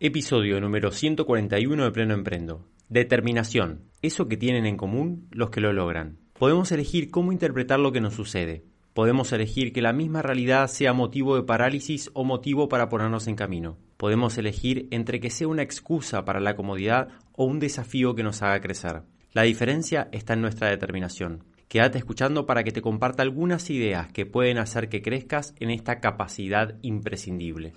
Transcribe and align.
Episodio 0.00 0.60
número 0.60 0.90
141 0.90 1.84
de 1.84 1.90
Pleno 1.92 2.14
Emprendo. 2.14 2.66
Determinación. 2.88 3.82
Eso 4.02 4.26
que 4.26 4.36
tienen 4.36 4.66
en 4.66 4.76
común 4.76 5.28
los 5.30 5.50
que 5.50 5.60
lo 5.60 5.72
logran. 5.72 6.18
Podemos 6.36 6.72
elegir 6.72 7.08
cómo 7.08 7.30
interpretar 7.30 7.78
lo 7.78 7.92
que 7.92 8.00
nos 8.00 8.14
sucede. 8.14 8.64
Podemos 8.94 9.30
elegir 9.32 9.72
que 9.72 9.82
la 9.82 9.92
misma 9.92 10.22
realidad 10.22 10.66
sea 10.66 10.94
motivo 10.94 11.36
de 11.36 11.44
parálisis 11.44 12.10
o 12.12 12.24
motivo 12.24 12.68
para 12.68 12.88
ponernos 12.88 13.28
en 13.28 13.36
camino. 13.36 13.78
Podemos 13.96 14.36
elegir 14.36 14.88
entre 14.90 15.20
que 15.20 15.30
sea 15.30 15.46
una 15.46 15.62
excusa 15.62 16.24
para 16.24 16.40
la 16.40 16.56
comodidad 16.56 17.06
o 17.34 17.44
un 17.44 17.60
desafío 17.60 18.16
que 18.16 18.24
nos 18.24 18.42
haga 18.42 18.60
crecer. 18.60 19.02
La 19.32 19.42
diferencia 19.42 20.08
está 20.10 20.32
en 20.32 20.40
nuestra 20.40 20.70
determinación. 20.70 21.44
Quédate 21.68 21.98
escuchando 21.98 22.46
para 22.46 22.64
que 22.64 22.72
te 22.72 22.80
comparta 22.80 23.22
algunas 23.22 23.68
ideas 23.68 24.08
que 24.10 24.24
pueden 24.24 24.56
hacer 24.56 24.88
que 24.88 25.02
crezcas 25.02 25.54
en 25.60 25.70
esta 25.70 26.00
capacidad 26.00 26.76
imprescindible. 26.80 27.74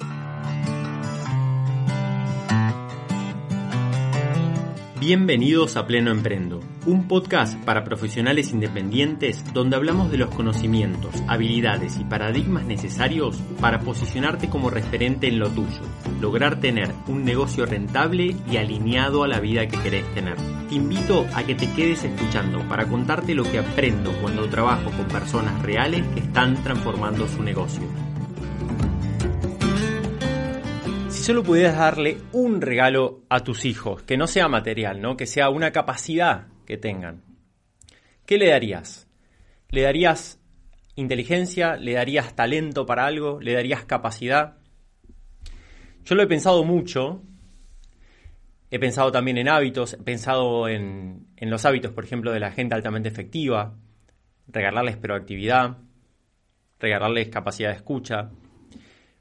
Bienvenidos 5.02 5.76
a 5.76 5.85
Pleno 5.88 6.10
Emprendo, 6.10 6.62
un 6.85 7.07
podcast 7.07 7.57
para 7.63 7.84
profesionales 7.84 8.51
independientes 8.51 9.43
donde 9.54 9.76
hablamos 9.76 10.12
de 10.12 10.18
los 10.18 10.29
conocimientos, 10.34 11.13
habilidades 11.27 11.98
y 11.99 12.04
paradigmas 12.04 12.65
necesarios 12.65 13.37
para 13.60 13.79
posicionarte 13.79 14.49
como 14.49 14.70
referente 14.70 15.27
en 15.27 15.40
lo 15.40 15.49
tuyo, 15.49 15.82
lograr 16.20 16.59
tener 16.59 16.91
un 17.07 17.24
negocio 17.24 17.65
rentable 17.65 18.35
y 18.49 18.57
alineado 18.57 19.24
a 19.24 19.27
la 19.27 19.40
vida 19.40 19.68
que 19.68 19.79
querés 19.79 20.12
tener. 20.13 20.35
Te 20.70 20.76
invito 20.76 21.27
a 21.35 21.43
que 21.43 21.55
te 21.55 21.71
quedes 21.71 22.04
escuchando 22.04 22.59
para 22.68 22.87
contarte 22.87 23.35
lo 23.35 23.43
que 23.43 23.59
aprendo 23.59 24.12
cuando 24.21 24.49
trabajo 24.49 24.90
con 24.91 25.07
personas 25.07 25.62
reales 25.62 26.04
que 26.13 26.21
están 26.21 26.63
transformando 26.63 27.27
su 27.27 27.43
negocio. 27.43 27.84
si 31.09 31.27
solo 31.27 31.43
pudieras 31.43 31.77
darle 31.77 32.18
un 32.32 32.62
regalo 32.62 33.21
a 33.29 33.41
tus 33.41 33.65
hijos, 33.65 34.02
que 34.02 34.18
no 34.18 34.26
sea 34.26 34.48
material, 34.48 35.02
¿no? 35.02 35.18
que 35.18 35.27
sea 35.27 35.49
una 35.49 35.70
capacidad 35.70 36.48
que 36.72 36.77
tengan, 36.77 37.22
¿qué 38.26 38.38
le 38.38 38.48
darías? 38.48 39.05
¿Le 39.72 39.82
darías 39.82 40.40
inteligencia? 40.96 41.76
¿Le 41.76 41.96
darías 41.96 42.34
talento 42.34 42.86
para 42.86 43.05
algo? 43.05 43.41
¿Le 43.41 43.52
darías 43.52 43.84
capacidad? 43.84 44.58
Yo 46.05 46.16
lo 46.16 46.24
he 46.24 46.27
pensado 46.27 46.64
mucho. 46.64 47.24
He 48.70 48.80
pensado 48.80 49.12
también 49.12 49.38
en 49.38 49.49
hábitos, 49.49 49.96
he 49.96 49.98
pensado 49.98 50.70
en, 50.70 51.27
en 51.36 51.49
los 51.49 51.66
hábitos, 51.66 51.92
por 51.92 52.05
ejemplo, 52.05 52.32
de 52.32 52.40
la 52.40 52.52
gente 52.52 52.74
altamente 52.74 53.10
efectiva, 53.10 53.76
regalarles 54.48 54.96
proactividad, 54.96 55.77
regalarles 56.80 57.27
capacidad 57.27 57.72
de 57.72 57.76
escucha, 57.76 58.32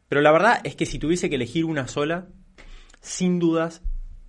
pero 0.08 0.20
la 0.20 0.30
verdad 0.30 0.60
es 0.62 0.76
que 0.76 0.86
si 0.86 1.00
tuviese 1.00 1.28
que 1.28 1.34
elegir 1.34 1.64
una 1.64 1.88
sola, 1.88 2.28
sin 3.00 3.40
dudas 3.40 3.82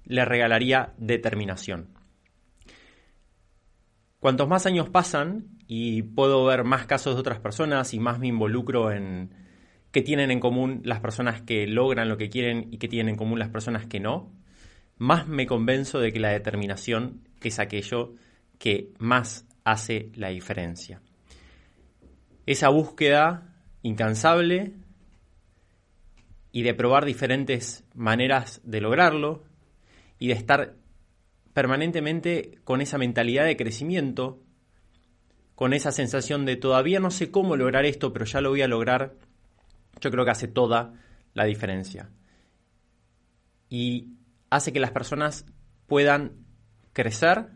le 0.05 0.25
regalaría 0.25 0.93
determinación. 0.97 2.00
Cuantos 4.21 4.47
más 4.47 4.67
años 4.67 4.87
pasan 4.87 5.47
y 5.65 6.03
puedo 6.03 6.45
ver 6.45 6.63
más 6.63 6.85
casos 6.85 7.15
de 7.15 7.21
otras 7.21 7.39
personas 7.39 7.91
y 7.95 7.99
más 7.99 8.19
me 8.19 8.27
involucro 8.27 8.91
en 8.91 9.33
qué 9.91 10.03
tienen 10.03 10.29
en 10.29 10.39
común 10.39 10.81
las 10.85 10.99
personas 10.99 11.41
que 11.41 11.65
logran 11.65 12.07
lo 12.07 12.17
que 12.17 12.29
quieren 12.29 12.67
y 12.69 12.77
qué 12.77 12.87
tienen 12.87 13.09
en 13.09 13.15
común 13.17 13.39
las 13.39 13.49
personas 13.49 13.87
que 13.87 13.99
no, 13.99 14.31
más 14.99 15.27
me 15.27 15.47
convenzo 15.47 15.99
de 15.99 16.13
que 16.13 16.19
la 16.19 16.29
determinación 16.29 17.27
es 17.41 17.57
aquello 17.57 18.13
que 18.59 18.93
más 18.99 19.47
hace 19.63 20.11
la 20.13 20.29
diferencia. 20.29 21.01
Esa 22.45 22.69
búsqueda 22.69 23.55
incansable 23.81 24.73
y 26.51 26.61
de 26.61 26.75
probar 26.75 27.05
diferentes 27.05 27.85
maneras 27.95 28.61
de 28.65 28.81
lograrlo 28.81 29.45
y 30.19 30.27
de 30.27 30.33
estar 30.33 30.75
permanentemente 31.53 32.59
con 32.63 32.81
esa 32.81 32.97
mentalidad 32.97 33.45
de 33.45 33.57
crecimiento, 33.57 34.41
con 35.55 35.73
esa 35.73 35.91
sensación 35.91 36.45
de 36.45 36.55
todavía 36.55 36.99
no 36.99 37.11
sé 37.11 37.31
cómo 37.31 37.55
lograr 37.55 37.85
esto, 37.85 38.13
pero 38.13 38.25
ya 38.25 38.41
lo 38.41 38.49
voy 38.49 38.61
a 38.61 38.67
lograr, 38.67 39.15
yo 39.99 40.11
creo 40.11 40.25
que 40.25 40.31
hace 40.31 40.47
toda 40.47 40.93
la 41.33 41.45
diferencia. 41.45 42.09
Y 43.69 44.15
hace 44.49 44.73
que 44.73 44.79
las 44.79 44.91
personas 44.91 45.45
puedan 45.87 46.33
crecer 46.93 47.49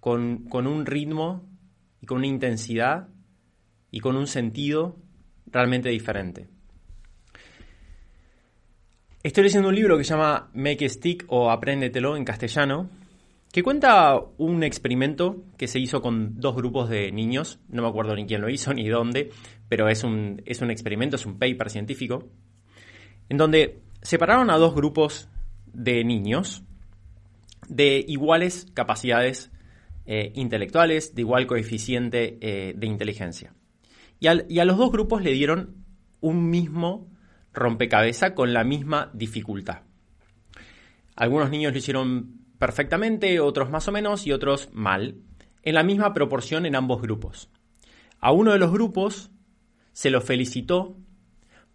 con, 0.00 0.44
con 0.44 0.66
un 0.66 0.86
ritmo 0.86 1.48
y 2.00 2.06
con 2.06 2.18
una 2.18 2.26
intensidad 2.26 3.08
y 3.90 4.00
con 4.00 4.16
un 4.16 4.26
sentido 4.26 4.96
realmente 5.46 5.88
diferente. 5.88 6.48
Estoy 9.22 9.44
leyendo 9.44 9.68
un 9.68 9.74
libro 9.74 9.98
que 9.98 10.04
se 10.04 10.14
llama 10.14 10.48
Make 10.54 10.86
a 10.86 10.88
Stick 10.88 11.26
o 11.28 11.50
Apréndetelo 11.50 12.16
en 12.16 12.24
castellano, 12.24 12.88
que 13.52 13.62
cuenta 13.62 14.18
un 14.38 14.62
experimento 14.62 15.44
que 15.58 15.68
se 15.68 15.78
hizo 15.78 16.00
con 16.00 16.40
dos 16.40 16.56
grupos 16.56 16.88
de 16.88 17.12
niños, 17.12 17.58
no 17.68 17.82
me 17.82 17.88
acuerdo 17.88 18.16
ni 18.16 18.24
quién 18.24 18.40
lo 18.40 18.48
hizo 18.48 18.72
ni 18.72 18.88
dónde, 18.88 19.28
pero 19.68 19.90
es 19.90 20.04
un, 20.04 20.40
es 20.46 20.62
un 20.62 20.70
experimento, 20.70 21.16
es 21.16 21.26
un 21.26 21.38
paper 21.38 21.68
científico, 21.68 22.30
en 23.28 23.36
donde 23.36 23.82
separaron 24.00 24.48
a 24.48 24.56
dos 24.56 24.74
grupos 24.74 25.28
de 25.66 26.02
niños 26.02 26.62
de 27.68 28.02
iguales 28.08 28.68
capacidades 28.72 29.50
eh, 30.06 30.32
intelectuales, 30.34 31.14
de 31.14 31.20
igual 31.20 31.46
coeficiente 31.46 32.38
eh, 32.40 32.72
de 32.74 32.86
inteligencia. 32.86 33.52
Y, 34.18 34.28
y 34.48 34.60
a 34.60 34.64
los 34.64 34.78
dos 34.78 34.90
grupos 34.90 35.22
le 35.22 35.32
dieron 35.32 35.84
un 36.22 36.48
mismo 36.48 37.09
rompecabezas 37.52 38.32
con 38.32 38.52
la 38.52 38.64
misma 38.64 39.10
dificultad. 39.12 39.82
Algunos 41.16 41.50
niños 41.50 41.72
lo 41.72 41.78
hicieron 41.78 42.40
perfectamente, 42.58 43.40
otros 43.40 43.70
más 43.70 43.88
o 43.88 43.92
menos 43.92 44.26
y 44.26 44.32
otros 44.32 44.68
mal, 44.72 45.16
en 45.62 45.74
la 45.74 45.82
misma 45.82 46.12
proporción 46.14 46.66
en 46.66 46.76
ambos 46.76 47.02
grupos. 47.02 47.50
A 48.20 48.32
uno 48.32 48.52
de 48.52 48.58
los 48.58 48.72
grupos 48.72 49.30
se 49.92 50.10
lo 50.10 50.20
felicitó 50.20 50.96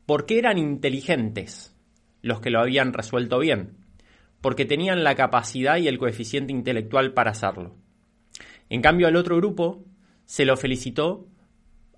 porque 0.06 0.38
eran 0.38 0.58
inteligentes 0.58 1.76
los 2.22 2.40
que 2.40 2.50
lo 2.50 2.60
habían 2.60 2.94
resuelto 2.94 3.40
bien, 3.40 3.78
porque 4.42 4.66
tenían 4.66 5.04
la 5.04 5.16
capacidad 5.16 5.78
y 5.78 5.88
el 5.88 5.98
coeficiente 5.98 6.54
intelectual 6.54 7.14
para 7.14 7.32
hacerlo. 7.32 7.76
En 8.70 8.82
cambio, 8.82 9.08
al 9.08 9.16
otro 9.16 9.38
grupo 9.38 9.84
se 10.26 10.46
lo 10.46 10.58
felicitó 10.58 11.28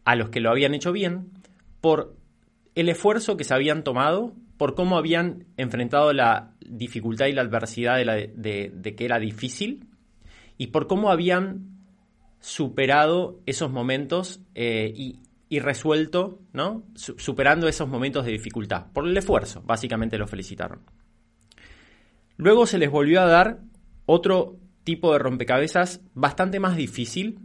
a 0.05 0.15
los 0.15 0.29
que 0.29 0.39
lo 0.39 0.49
habían 0.49 0.73
hecho 0.73 0.91
bien 0.91 1.31
por 1.81 2.15
el 2.77 2.89
esfuerzo 2.89 3.37
que 3.37 3.43
se 3.43 3.55
habían 3.55 3.83
tomado, 3.83 4.35
por 4.57 4.75
cómo 4.75 4.99
habían 4.99 5.47
enfrentado 5.57 6.13
la 6.13 6.51
dificultad 6.59 7.25
y 7.25 7.31
la 7.31 7.41
adversidad 7.41 7.97
de, 7.97 8.95
que 8.95 9.03
era 9.03 9.17
difícil 9.17 9.87
y 10.59 10.67
por 10.67 10.85
cómo 10.85 11.09
habían 11.09 11.71
superado 12.39 13.39
esos 13.47 13.71
momentos 13.71 14.41
eh, 14.53 14.93
y, 14.95 15.59
resuelto, 15.59 16.39
¿no? 16.53 16.83
superando 16.93 17.67
esos 17.67 17.89
momentos 17.89 18.25
de 18.25 18.33
dificultad. 18.33 18.91
Por 18.93 19.07
el 19.07 19.17
esfuerzo, 19.17 19.63
básicamente 19.63 20.19
lo 20.19 20.27
felicitaron. 20.27 20.81
Luego 22.35 22.67
se 22.67 22.77
les 22.77 22.91
volvió 22.91 23.21
a 23.21 23.25
dar 23.25 23.59
otro 24.05 24.57
tipo 24.83 25.13
de 25.13 25.19
rompecabezas 25.19 26.01
bastante 26.13 26.59
más 26.59 26.77
difícil, 26.77 27.39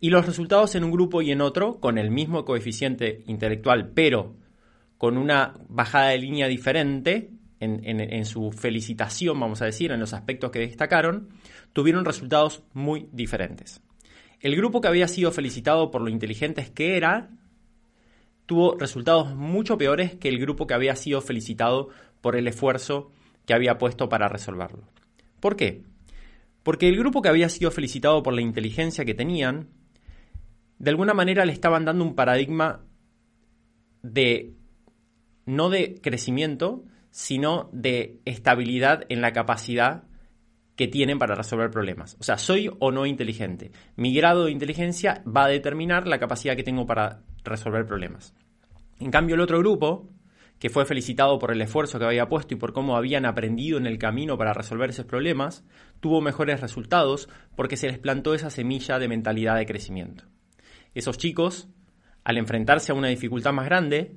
y 0.00 0.10
los 0.10 0.26
resultados 0.26 0.74
en 0.74 0.84
un 0.84 0.90
grupo 0.90 1.22
y 1.22 1.32
en 1.32 1.40
otro, 1.40 1.80
con 1.80 1.98
el 1.98 2.10
mismo 2.10 2.44
coeficiente 2.44 3.22
intelectual, 3.26 3.92
pero 3.94 4.36
con 4.98 5.16
una 5.16 5.54
bajada 5.68 6.08
de 6.08 6.18
línea 6.18 6.48
diferente 6.48 7.30
en, 7.60 8.24
su 8.26 8.52
felicitación, 8.52 9.40
vamos 9.40 9.62
a 9.62 9.66
decir, 9.66 9.90
en 9.90 10.00
los 10.00 10.12
aspectos 10.12 10.50
que 10.50 10.60
destacaron, 10.60 11.30
tuvieron 11.72 12.04
resultados 12.04 12.62
muy 12.74 13.08
diferentes. 13.12 13.80
El 14.40 14.56
grupo 14.56 14.80
que 14.80 14.88
había 14.88 15.08
sido 15.08 15.32
felicitado 15.32 15.90
por 15.90 16.02
lo 16.02 16.10
inteligentes 16.10 16.70
que 16.70 16.96
era, 16.96 17.30
tuvo 18.44 18.76
resultados 18.78 19.34
mucho 19.34 19.78
peores 19.78 20.14
que 20.14 20.28
el 20.28 20.38
grupo 20.38 20.66
que 20.66 20.74
había 20.74 20.94
sido 20.96 21.20
felicitado 21.20 21.88
por 22.20 22.36
el 22.36 22.46
esfuerzo 22.46 23.10
que 23.46 23.54
había 23.54 23.78
puesto 23.78 24.08
para 24.08 24.28
resolverlo. 24.28 24.84
¿Por 25.40 25.56
qué? 25.56 25.82
Porque 26.62 26.88
el 26.88 26.96
grupo 26.96 27.22
que 27.22 27.28
había 27.28 27.48
sido 27.48 27.70
felicitado 27.70 28.22
por 28.22 28.34
la 28.34 28.42
inteligencia 28.42 29.04
que 29.04 29.14
tenían 29.14 29.68
de 30.78 30.90
alguna 30.90 31.14
manera 31.14 31.44
le 31.44 31.52
estaban 31.52 31.84
dando 31.84 32.04
un 32.04 32.14
paradigma 32.14 32.84
de 34.02 34.54
no 35.46 35.70
de 35.70 36.00
crecimiento, 36.02 36.84
sino 37.10 37.70
de 37.72 38.20
estabilidad 38.24 39.04
en 39.08 39.20
la 39.20 39.32
capacidad 39.32 40.04
que 40.76 40.88
tienen 40.88 41.18
para 41.18 41.34
resolver 41.34 41.70
problemas. 41.70 42.16
O 42.20 42.22
sea, 42.22 42.36
soy 42.36 42.70
o 42.78 42.92
no 42.92 43.06
inteligente. 43.06 43.70
Mi 43.96 44.14
grado 44.14 44.44
de 44.44 44.52
inteligencia 44.52 45.22
va 45.26 45.44
a 45.44 45.48
determinar 45.48 46.06
la 46.06 46.18
capacidad 46.18 46.56
que 46.56 46.62
tengo 46.62 46.86
para 46.86 47.22
resolver 47.44 47.86
problemas. 47.86 48.34
En 48.98 49.10
cambio, 49.10 49.34
el 49.34 49.40
otro 49.40 49.58
grupo, 49.58 50.10
que 50.58 50.68
fue 50.68 50.84
felicitado 50.84 51.38
por 51.38 51.52
el 51.52 51.62
esfuerzo 51.62 51.98
que 51.98 52.04
había 52.04 52.28
puesto 52.28 52.54
y 52.54 52.58
por 52.58 52.74
cómo 52.74 52.96
habían 52.96 53.24
aprendido 53.24 53.78
en 53.78 53.86
el 53.86 53.98
camino 53.98 54.36
para 54.36 54.52
resolver 54.52 54.90
esos 54.90 55.06
problemas, 55.06 55.64
tuvo 56.00 56.20
mejores 56.20 56.60
resultados 56.60 57.28
porque 57.54 57.76
se 57.76 57.88
les 57.88 57.98
plantó 57.98 58.34
esa 58.34 58.50
semilla 58.50 58.98
de 58.98 59.08
mentalidad 59.08 59.56
de 59.56 59.66
crecimiento. 59.66 60.24
Esos 60.96 61.18
chicos, 61.18 61.68
al 62.24 62.38
enfrentarse 62.38 62.90
a 62.90 62.94
una 62.94 63.08
dificultad 63.08 63.52
más 63.52 63.66
grande, 63.66 64.16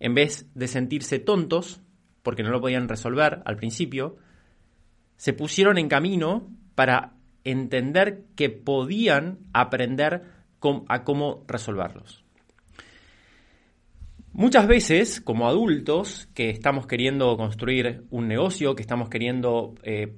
en 0.00 0.14
vez 0.16 0.50
de 0.52 0.66
sentirse 0.66 1.20
tontos, 1.20 1.80
porque 2.24 2.42
no 2.42 2.50
lo 2.50 2.60
podían 2.60 2.88
resolver 2.88 3.40
al 3.44 3.54
principio, 3.54 4.16
se 5.16 5.32
pusieron 5.32 5.78
en 5.78 5.88
camino 5.88 6.50
para 6.74 7.14
entender 7.44 8.24
que 8.34 8.50
podían 8.50 9.38
aprender 9.52 10.24
a 10.88 11.04
cómo 11.04 11.44
resolverlos. 11.46 12.24
Muchas 14.32 14.66
veces, 14.66 15.20
como 15.20 15.46
adultos, 15.46 16.28
que 16.34 16.50
estamos 16.50 16.88
queriendo 16.88 17.36
construir 17.36 18.02
un 18.10 18.26
negocio, 18.26 18.74
que 18.74 18.82
estamos 18.82 19.08
queriendo 19.08 19.76
eh, 19.84 20.16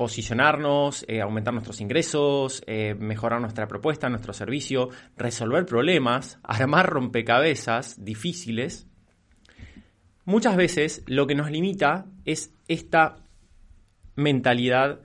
posicionarnos, 0.00 1.04
eh, 1.08 1.20
aumentar 1.20 1.52
nuestros 1.52 1.78
ingresos, 1.82 2.62
eh, 2.66 2.94
mejorar 2.98 3.38
nuestra 3.38 3.68
propuesta, 3.68 4.08
nuestro 4.08 4.32
servicio, 4.32 4.88
resolver 5.14 5.66
problemas, 5.66 6.38
armar 6.42 6.88
rompecabezas 6.88 8.02
difíciles, 8.02 8.86
muchas 10.24 10.56
veces 10.56 11.02
lo 11.06 11.26
que 11.26 11.34
nos 11.34 11.50
limita 11.50 12.06
es 12.24 12.54
esta 12.66 13.16
mentalidad 14.16 15.00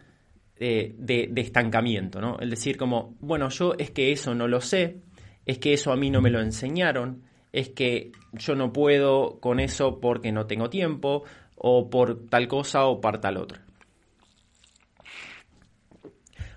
de, 0.57 0.95
de, 0.97 1.41
estancamiento, 1.41 2.21
¿no? 2.21 2.39
El 2.39 2.49
decir 2.49 2.77
como, 2.77 3.17
bueno, 3.19 3.49
yo 3.49 3.73
es 3.77 3.91
que 3.91 4.13
eso 4.13 4.33
no 4.33 4.47
lo 4.47 4.61
sé, 4.61 5.01
es 5.45 5.57
que 5.57 5.73
eso 5.73 5.91
a 5.91 5.97
mí 5.97 6.09
no 6.09 6.21
me 6.21 6.29
lo 6.29 6.39
enseñaron, 6.39 7.23
es 7.51 7.67
que 7.67 8.13
yo 8.31 8.55
no 8.55 8.71
puedo 8.71 9.41
con 9.41 9.59
eso 9.59 9.99
porque 9.99 10.31
no 10.31 10.45
tengo 10.45 10.69
tiempo, 10.69 11.25
o 11.57 11.89
por 11.89 12.27
tal 12.29 12.47
cosa 12.47 12.85
o 12.85 13.01
por 13.01 13.19
tal 13.19 13.35
otra. 13.35 13.64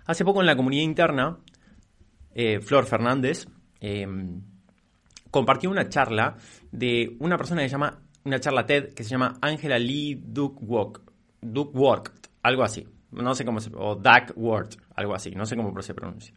Hace 0.09 0.25
poco 0.25 0.41
en 0.41 0.47
la 0.47 0.57
comunidad 0.57 0.85
interna, 0.85 1.39
eh, 2.35 2.61
Flor 2.61 2.87
Fernández 2.87 3.47
em, 3.79 4.41
compartió 5.31 5.69
una 5.69 5.91
charla 5.91 6.39
de 6.73 7.15
una 7.21 7.37
persona 7.37 7.61
que 7.61 7.69
se 7.69 7.73
llama, 7.73 8.01
una 8.25 8.41
charla 8.41 8.65
TED 8.65 8.95
que 8.95 9.05
se 9.05 9.11
llama 9.11 9.37
Angela 9.43 9.79
Lee 9.79 10.15
Duckworth, 10.15 11.03
Duckworth 11.43 12.09
algo 12.43 12.63
así, 12.63 12.89
no 13.11 13.35
sé 13.35 13.45
cómo 13.45 13.61
se, 13.61 13.71
o 13.75 13.97
Duckworth, 13.97 14.77
algo 14.97 15.15
así, 15.15 15.33
no 15.33 15.45
sé 15.45 15.57
cómo 15.57 15.79
se 15.83 15.93
pronuncia. 15.93 16.35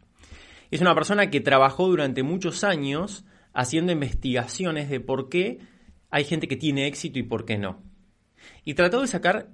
Es 0.70 0.82
una 0.82 0.94
persona 0.94 1.30
que 1.30 1.40
trabajó 1.40 1.88
durante 1.88 2.22
muchos 2.22 2.64
años 2.64 3.24
haciendo 3.54 3.90
investigaciones 3.90 4.90
de 4.90 5.00
por 5.00 5.30
qué 5.30 5.60
hay 6.10 6.24
gente 6.24 6.46
que 6.46 6.56
tiene 6.56 6.88
éxito 6.88 7.18
y 7.18 7.22
por 7.22 7.46
qué 7.46 7.56
no. 7.56 7.82
Y 8.64 8.74
trató 8.74 9.00
de 9.00 9.06
sacar 9.06 9.48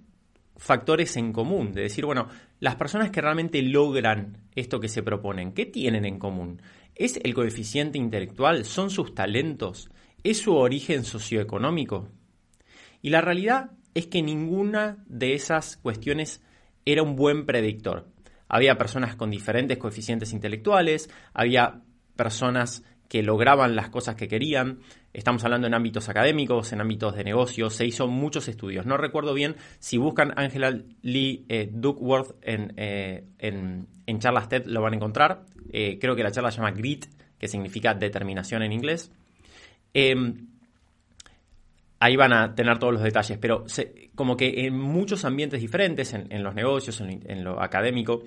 factores 0.59 1.17
en 1.17 1.33
común, 1.33 1.73
de 1.73 1.83
decir, 1.83 2.05
bueno, 2.05 2.29
las 2.61 2.77
personas 2.77 3.11
que 3.11 3.21
realmente 3.21 3.63
logran 3.63 4.39
esto 4.55 4.81
que 4.81 4.89
se 4.89 5.03
proponen, 5.03 5.53
¿qué 5.53 5.65
tienen 5.65 6.05
en 6.05 6.19
común? 6.19 6.61
¿Es 6.95 7.19
el 7.23 7.33
coeficiente 7.33 7.97
intelectual? 7.97 8.65
¿Son 8.65 8.91
sus 8.91 9.15
talentos? 9.15 9.89
¿Es 10.25 10.39
su 10.39 10.55
origen 10.55 11.05
socioeconómico? 11.05 12.09
Y 13.01 13.11
la 13.11 13.21
realidad 13.21 13.71
es 13.95 14.07
que 14.07 14.21
ninguna 14.21 15.05
de 15.07 15.35
esas 15.35 15.77
cuestiones 15.77 16.43
era 16.85 17.03
un 17.03 17.15
buen 17.15 17.47
predictor. 17.47 18.09
Había 18.49 18.77
personas 18.77 19.15
con 19.15 19.31
diferentes 19.31 19.79
coeficientes 19.79 20.33
intelectuales, 20.33 21.09
había 21.33 21.83
personas 22.17 22.83
que 23.09 23.23
lograban 23.23 23.75
las 23.75 23.89
cosas 23.89 24.15
que 24.15 24.29
querían. 24.29 24.81
Estamos 25.13 25.43
hablando 25.45 25.67
en 25.67 25.75
ámbitos 25.75 26.09
académicos, 26.09 26.73
en 26.73 26.81
ámbitos 26.81 27.17
de 27.17 27.25
negocios, 27.25 27.75
se 27.75 27.87
hizo 27.87 28.07
muchos 28.07 28.47
estudios. 28.49 28.87
No 28.87 28.97
recuerdo 28.97 29.35
bien 29.35 29.57
si 29.79 29.97
buscan 29.97 30.33
Angela 30.37 30.79
Lee 31.03 31.47
eh, 31.49 31.69
Duckworth 31.73 32.37
eh, 32.43 33.25
en, 33.39 33.89
en, 34.07 34.19
charlas 34.19 34.49
TED 34.49 34.67
lo 34.67 34.83
van 34.83 34.93
a 34.93 34.97
encontrar. 34.97 35.47
Eh, 35.73 35.99
creo 35.99 36.15
que 36.15 36.23
la 36.23 36.31
charla 36.31 36.51
se 36.51 36.59
llama 36.59 36.73
GRIT, 36.73 37.07
que 37.39 37.49
significa 37.49 37.95
determinación 37.95 38.63
en 38.63 38.73
inglés. 38.73 39.11
Em, 39.95 40.49
ahí 42.01 42.15
van 42.15 42.35
a 42.35 42.55
tener 42.55 42.79
todos 42.79 42.93
los 42.93 43.03
detalles, 43.03 43.39
pero 43.39 43.65
como 44.15 44.37
que 44.37 44.67
en 44.67 44.79
muchos 44.79 45.25
ambientes 45.25 45.61
diferentes, 45.61 46.13
en, 46.13 46.43
los 46.43 46.55
negocios, 46.55 47.01
en, 47.01 47.43
lo 47.43 47.63
académico, 47.63 48.23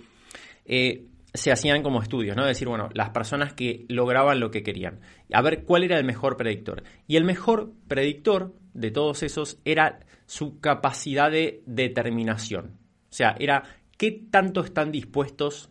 se 1.33 1.51
hacían 1.51 1.83
como 1.83 2.01
estudios, 2.01 2.35
¿no? 2.35 2.45
Decir, 2.45 2.67
bueno, 2.67 2.89
las 2.93 3.11
personas 3.11 3.53
que 3.53 3.85
lograban 3.87 4.39
lo 4.39 4.51
que 4.51 4.63
querían. 4.63 4.99
A 5.31 5.41
ver 5.41 5.63
cuál 5.63 5.83
era 5.83 5.97
el 5.97 6.03
mejor 6.03 6.37
predictor. 6.37 6.83
Y 7.07 7.15
el 7.15 7.23
mejor 7.23 7.73
predictor 7.87 8.53
de 8.73 8.91
todos 8.91 9.23
esos 9.23 9.59
era 9.63 9.99
su 10.25 10.59
capacidad 10.59 11.31
de 11.31 11.63
determinación. 11.65 12.77
O 13.09 13.13
sea, 13.13 13.35
era 13.39 13.63
qué 13.97 14.11
tanto 14.11 14.61
están 14.61 14.91
dispuestos 14.91 15.69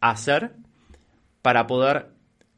a 0.00 0.10
hacer 0.10 0.54
para 1.42 1.66
poder 1.66 2.12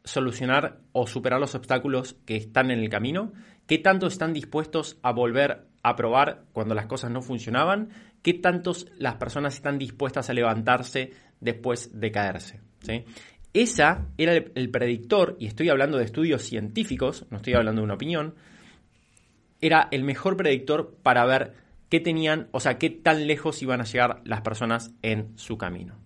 solucionar 0.05 0.81
o 0.93 1.07
superar 1.07 1.41
los 1.41 1.55
obstáculos 1.55 2.17
que 2.25 2.37
están 2.37 2.71
en 2.71 2.79
el 2.81 2.89
camino, 2.89 3.33
qué 3.67 3.79
tanto 3.79 4.07
están 4.07 4.33
dispuestos 4.33 4.99
a 5.03 5.13
volver 5.13 5.67
a 5.83 5.97
probar 5.97 6.45
cuando 6.53 6.75
las 6.75 6.87
cosas 6.87 7.11
no 7.11 7.23
funcionaban, 7.23 7.91
qué 8.23 8.35
tantos 8.35 8.87
las 8.99 9.17
personas 9.17 9.55
están 9.55 9.79
dispuestas 9.79 10.31
a 10.31 10.35
levantarse 10.35 11.13
después 11.41 11.99
de 11.99 12.11
caerse. 12.11 12.61
¿sí? 12.81 13.05
Esa 13.55 14.07
era 14.19 14.35
el, 14.35 14.71
predictor, 14.71 15.37
y 15.39 15.47
estoy 15.47 15.69
hablando 15.71 15.99
de 15.99 16.05
estudios 16.05 16.43
científicos, 16.43 17.27
no 17.31 17.39
estoy 17.39 17.55
hablando 17.55 17.81
de 17.81 17.85
una 17.85 17.95
opinión, 17.95 18.35
era 19.61 19.89
el 19.91 20.05
mejor 20.05 20.37
predictor 20.37 20.97
para 21.03 21.25
ver 21.25 21.55
qué 21.89 22.01
tenían, 22.01 22.49
o 22.53 22.61
sea, 22.61 22.79
qué 22.79 22.91
tan 22.91 23.27
lejos 23.27 23.63
iban 23.63 23.81
a 23.81 23.85
llegar 23.85 24.21
las 24.25 24.43
personas 24.43 24.95
en 25.03 25.37
su 25.37 25.57
camino. 25.57 25.97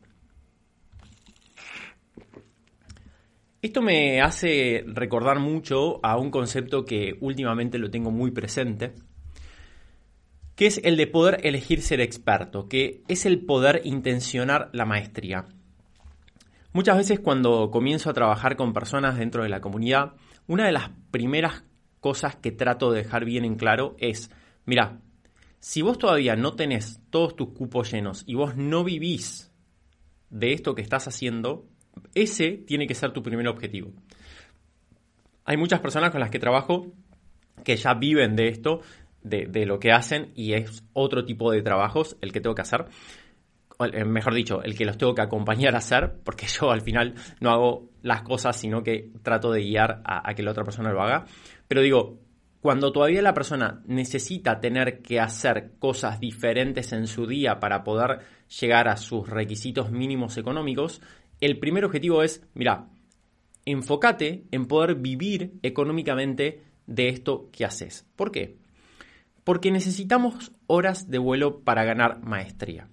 Esto 3.60 3.82
me 3.82 4.20
hace 4.20 4.84
recordar 4.86 5.38
mucho 5.38 6.04
a 6.04 6.16
un 6.16 6.30
concepto 6.30 6.84
que 6.84 7.16
últimamente 7.20 7.78
lo 7.78 7.90
tengo 7.90 8.10
muy 8.10 8.30
presente, 8.32 8.94
que 10.62 10.68
es 10.68 10.80
el 10.84 10.96
de 10.96 11.08
poder 11.08 11.40
elegir 11.42 11.82
ser 11.82 12.00
experto, 12.00 12.69
que 12.69 13.02
es 13.08 13.26
el 13.26 13.40
poder 13.44 13.81
intencionar 13.82 14.70
la 14.72 14.84
maestría. 14.84 15.48
Muchas 16.72 16.98
veces 16.98 17.19
cuando 17.19 17.69
comienzo 17.72 18.08
a 18.08 18.12
trabajar 18.12 18.54
con 18.54 18.72
personas 18.72 19.19
dentro 19.19 19.42
de 19.42 19.48
la 19.48 19.60
comunidad, 19.60 20.12
una 20.46 20.64
de 20.64 20.70
las 20.70 20.90
primeras 21.10 21.64
cosas 21.98 22.36
que 22.36 22.52
trato 22.52 22.92
de 22.92 23.02
dejar 23.02 23.24
bien 23.24 23.44
en 23.44 23.56
claro 23.56 23.96
es, 23.98 24.31
mira, 24.64 25.00
si 25.58 25.82
vos 25.82 25.98
todavía 25.98 26.36
no 26.36 26.54
tenés 26.54 27.00
todos 27.10 27.34
tus 27.34 27.48
cupos 27.48 27.90
llenos 27.90 28.22
y 28.28 28.36
vos 28.36 28.54
no 28.54 28.84
vivís 28.84 29.52
de 30.31 30.52
esto 30.52 30.76
que 30.76 30.82
estás 30.82 31.08
haciendo, 31.08 31.66
ese 32.14 32.52
tiene 32.52 32.86
que 32.86 32.94
ser 32.94 33.12
tu 33.12 33.24
primer 33.24 33.48
objetivo. 33.48 33.90
Hay 35.44 35.56
muchas 35.56 35.81
personas 35.81 36.12
con 36.12 36.20
las 36.20 36.31
que 36.31 36.38
trabajo 36.38 36.86
que 37.64 37.76
ya 37.76 37.94
viven 37.94 38.36
de 38.36 38.46
esto 38.46 38.81
de, 39.22 39.67
lo 39.67 39.79
que 39.79 39.93
hacen 39.93 40.32
y 40.34 40.55
es 40.55 40.84
otro 40.93 41.24
tipo 41.24 41.50
de 41.52 41.62
trabajos 41.62 42.17
el 42.20 42.32
que 42.32 42.41
tengo 42.41 42.55
que 42.55 42.62
hacer. 42.62 42.86
Eh, 43.93 44.05
mejor 44.05 44.34
dicho, 44.34 44.62
el 44.62 44.76
que 44.76 44.84
los 44.84 44.98
tengo 44.98 45.14
que 45.14 45.22
acompañar 45.22 45.74
a 45.74 45.79
hacer, 45.79 46.12
porque 46.24 46.46
yo 46.60 46.70
al 46.70 46.82
final 46.82 47.14
no 47.41 47.50
hago 47.50 47.91
las 48.02 48.22
cosas, 48.22 48.56
sino 48.56 48.82
que 48.82 49.10
trato 49.22 49.50
de 49.52 49.62
guiar 49.62 50.02
a, 50.05 50.34
que 50.34 50.43
la 50.43 50.50
otra 50.50 50.64
persona 50.64 50.93
lo 50.93 51.02
haga. 51.02 51.24
Pero 51.69 51.81
digo, 51.81 52.19
cuando 52.60 52.93
todavía 52.93 53.22
la 53.22 53.34
persona 53.34 53.82
necesita 53.86 54.60
tener 54.60 55.02
que 55.02 55.20
hacer 55.20 55.72
cosas 55.79 56.20
diferentes 56.20 56.93
en 56.93 57.06
su 57.06 57.26
día 57.26 57.58
para 57.58 57.82
poder 57.82 58.20
llegar 58.60 58.88
a 58.88 58.96
sus 58.96 59.29
requisitos 59.29 59.91
mínimos 59.91 60.36
económicos, 60.36 61.00
el 61.41 61.58
primer 61.58 61.84
objetivo 61.84 62.22
es, 62.22 62.46
mira, 62.55 62.88
enfócate 63.64 64.44
en 64.52 64.67
poder 64.67 64.96
vivir 64.96 65.55
económicamente 65.62 66.62
de 66.86 67.08
esto 67.08 67.48
que 67.52 67.64
haces. 67.64 68.06
¿Por 68.17 68.31
qué? 68.31 68.61
Porque 69.44 69.70
necesitamos 69.70 70.53
horas 70.67 71.11
de 71.11 71.19
vuelo 71.19 71.61
para 71.61 71.84
ganar 71.84 72.20
maestría. 72.22 72.89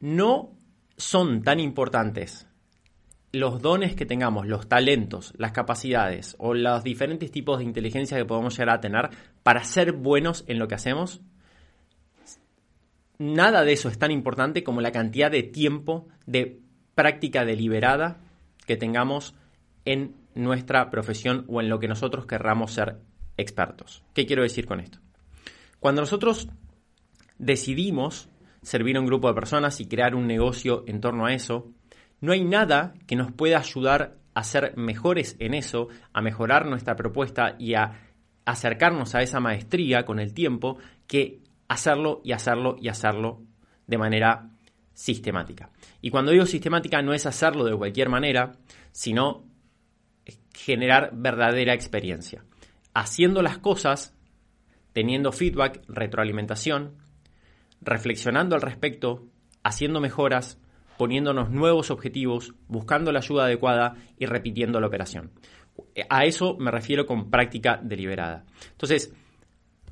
No 0.00 0.52
son 0.96 1.42
tan 1.42 1.60
importantes 1.60 2.46
los 3.32 3.60
dones 3.60 3.94
que 3.94 4.06
tengamos, 4.06 4.46
los 4.46 4.68
talentos, 4.68 5.34
las 5.36 5.52
capacidades 5.52 6.36
o 6.38 6.54
los 6.54 6.82
diferentes 6.82 7.30
tipos 7.30 7.58
de 7.58 7.64
inteligencia 7.64 8.16
que 8.16 8.24
podemos 8.24 8.56
llegar 8.56 8.76
a 8.76 8.80
tener 8.80 9.10
para 9.42 9.62
ser 9.64 9.92
buenos 9.92 10.44
en 10.46 10.58
lo 10.58 10.68
que 10.68 10.74
hacemos. 10.74 11.20
Nada 13.18 13.62
de 13.62 13.72
eso 13.72 13.88
es 13.88 13.98
tan 13.98 14.10
importante 14.10 14.64
como 14.64 14.80
la 14.80 14.92
cantidad 14.92 15.30
de 15.30 15.42
tiempo 15.42 16.08
de 16.26 16.60
práctica 16.94 17.44
deliberada 17.44 18.18
que 18.66 18.76
tengamos 18.76 19.34
en 19.84 20.14
nuestra 20.34 20.90
profesión 20.90 21.44
o 21.48 21.60
en 21.60 21.68
lo 21.68 21.78
que 21.78 21.88
nosotros 21.88 22.26
querramos 22.26 22.72
ser 22.72 22.98
expertos. 23.36 24.02
¿Qué 24.14 24.26
quiero 24.26 24.42
decir 24.42 24.66
con 24.66 24.80
esto? 24.80 24.98
Cuando 25.80 26.00
nosotros 26.00 26.48
decidimos 27.38 28.28
servir 28.62 28.96
a 28.96 29.00
un 29.00 29.06
grupo 29.06 29.28
de 29.28 29.34
personas 29.34 29.80
y 29.80 29.86
crear 29.86 30.14
un 30.14 30.26
negocio 30.26 30.84
en 30.86 31.00
torno 31.00 31.26
a 31.26 31.32
eso, 31.32 31.70
no 32.20 32.32
hay 32.32 32.44
nada 32.44 32.94
que 33.06 33.16
nos 33.16 33.32
pueda 33.32 33.58
ayudar 33.58 34.16
a 34.34 34.42
ser 34.42 34.76
mejores 34.76 35.36
en 35.38 35.54
eso, 35.54 35.88
a 36.12 36.20
mejorar 36.20 36.66
nuestra 36.66 36.96
propuesta 36.96 37.56
y 37.58 37.74
a 37.74 38.00
acercarnos 38.44 39.14
a 39.14 39.22
esa 39.22 39.40
maestría 39.40 40.04
con 40.04 40.18
el 40.18 40.34
tiempo 40.34 40.78
que 41.06 41.40
hacerlo 41.68 42.20
y 42.24 42.32
hacerlo 42.32 42.76
y 42.80 42.88
hacerlo 42.88 43.42
de 43.86 43.98
manera 43.98 44.50
sistemática. 44.94 45.70
Y 46.00 46.10
cuando 46.10 46.32
digo 46.32 46.46
sistemática 46.46 47.02
no 47.02 47.12
es 47.12 47.26
hacerlo 47.26 47.64
de 47.64 47.76
cualquier 47.76 48.08
manera, 48.08 48.52
sino 48.92 49.44
generar 50.54 51.10
verdadera 51.14 51.74
experiencia. 51.74 52.44
Haciendo 52.98 53.42
las 53.42 53.58
cosas, 53.58 54.16
teniendo 54.94 55.30
feedback, 55.30 55.82
retroalimentación, 55.86 56.94
reflexionando 57.82 58.54
al 58.54 58.62
respecto, 58.62 59.26
haciendo 59.62 60.00
mejoras, 60.00 60.58
poniéndonos 60.96 61.50
nuevos 61.50 61.90
objetivos, 61.90 62.54
buscando 62.68 63.12
la 63.12 63.18
ayuda 63.18 63.44
adecuada 63.44 63.96
y 64.18 64.24
repitiendo 64.24 64.80
la 64.80 64.86
operación. 64.86 65.30
A 66.08 66.24
eso 66.24 66.56
me 66.58 66.70
refiero 66.70 67.04
con 67.04 67.30
práctica 67.30 67.78
deliberada. 67.82 68.46
Entonces, 68.70 69.12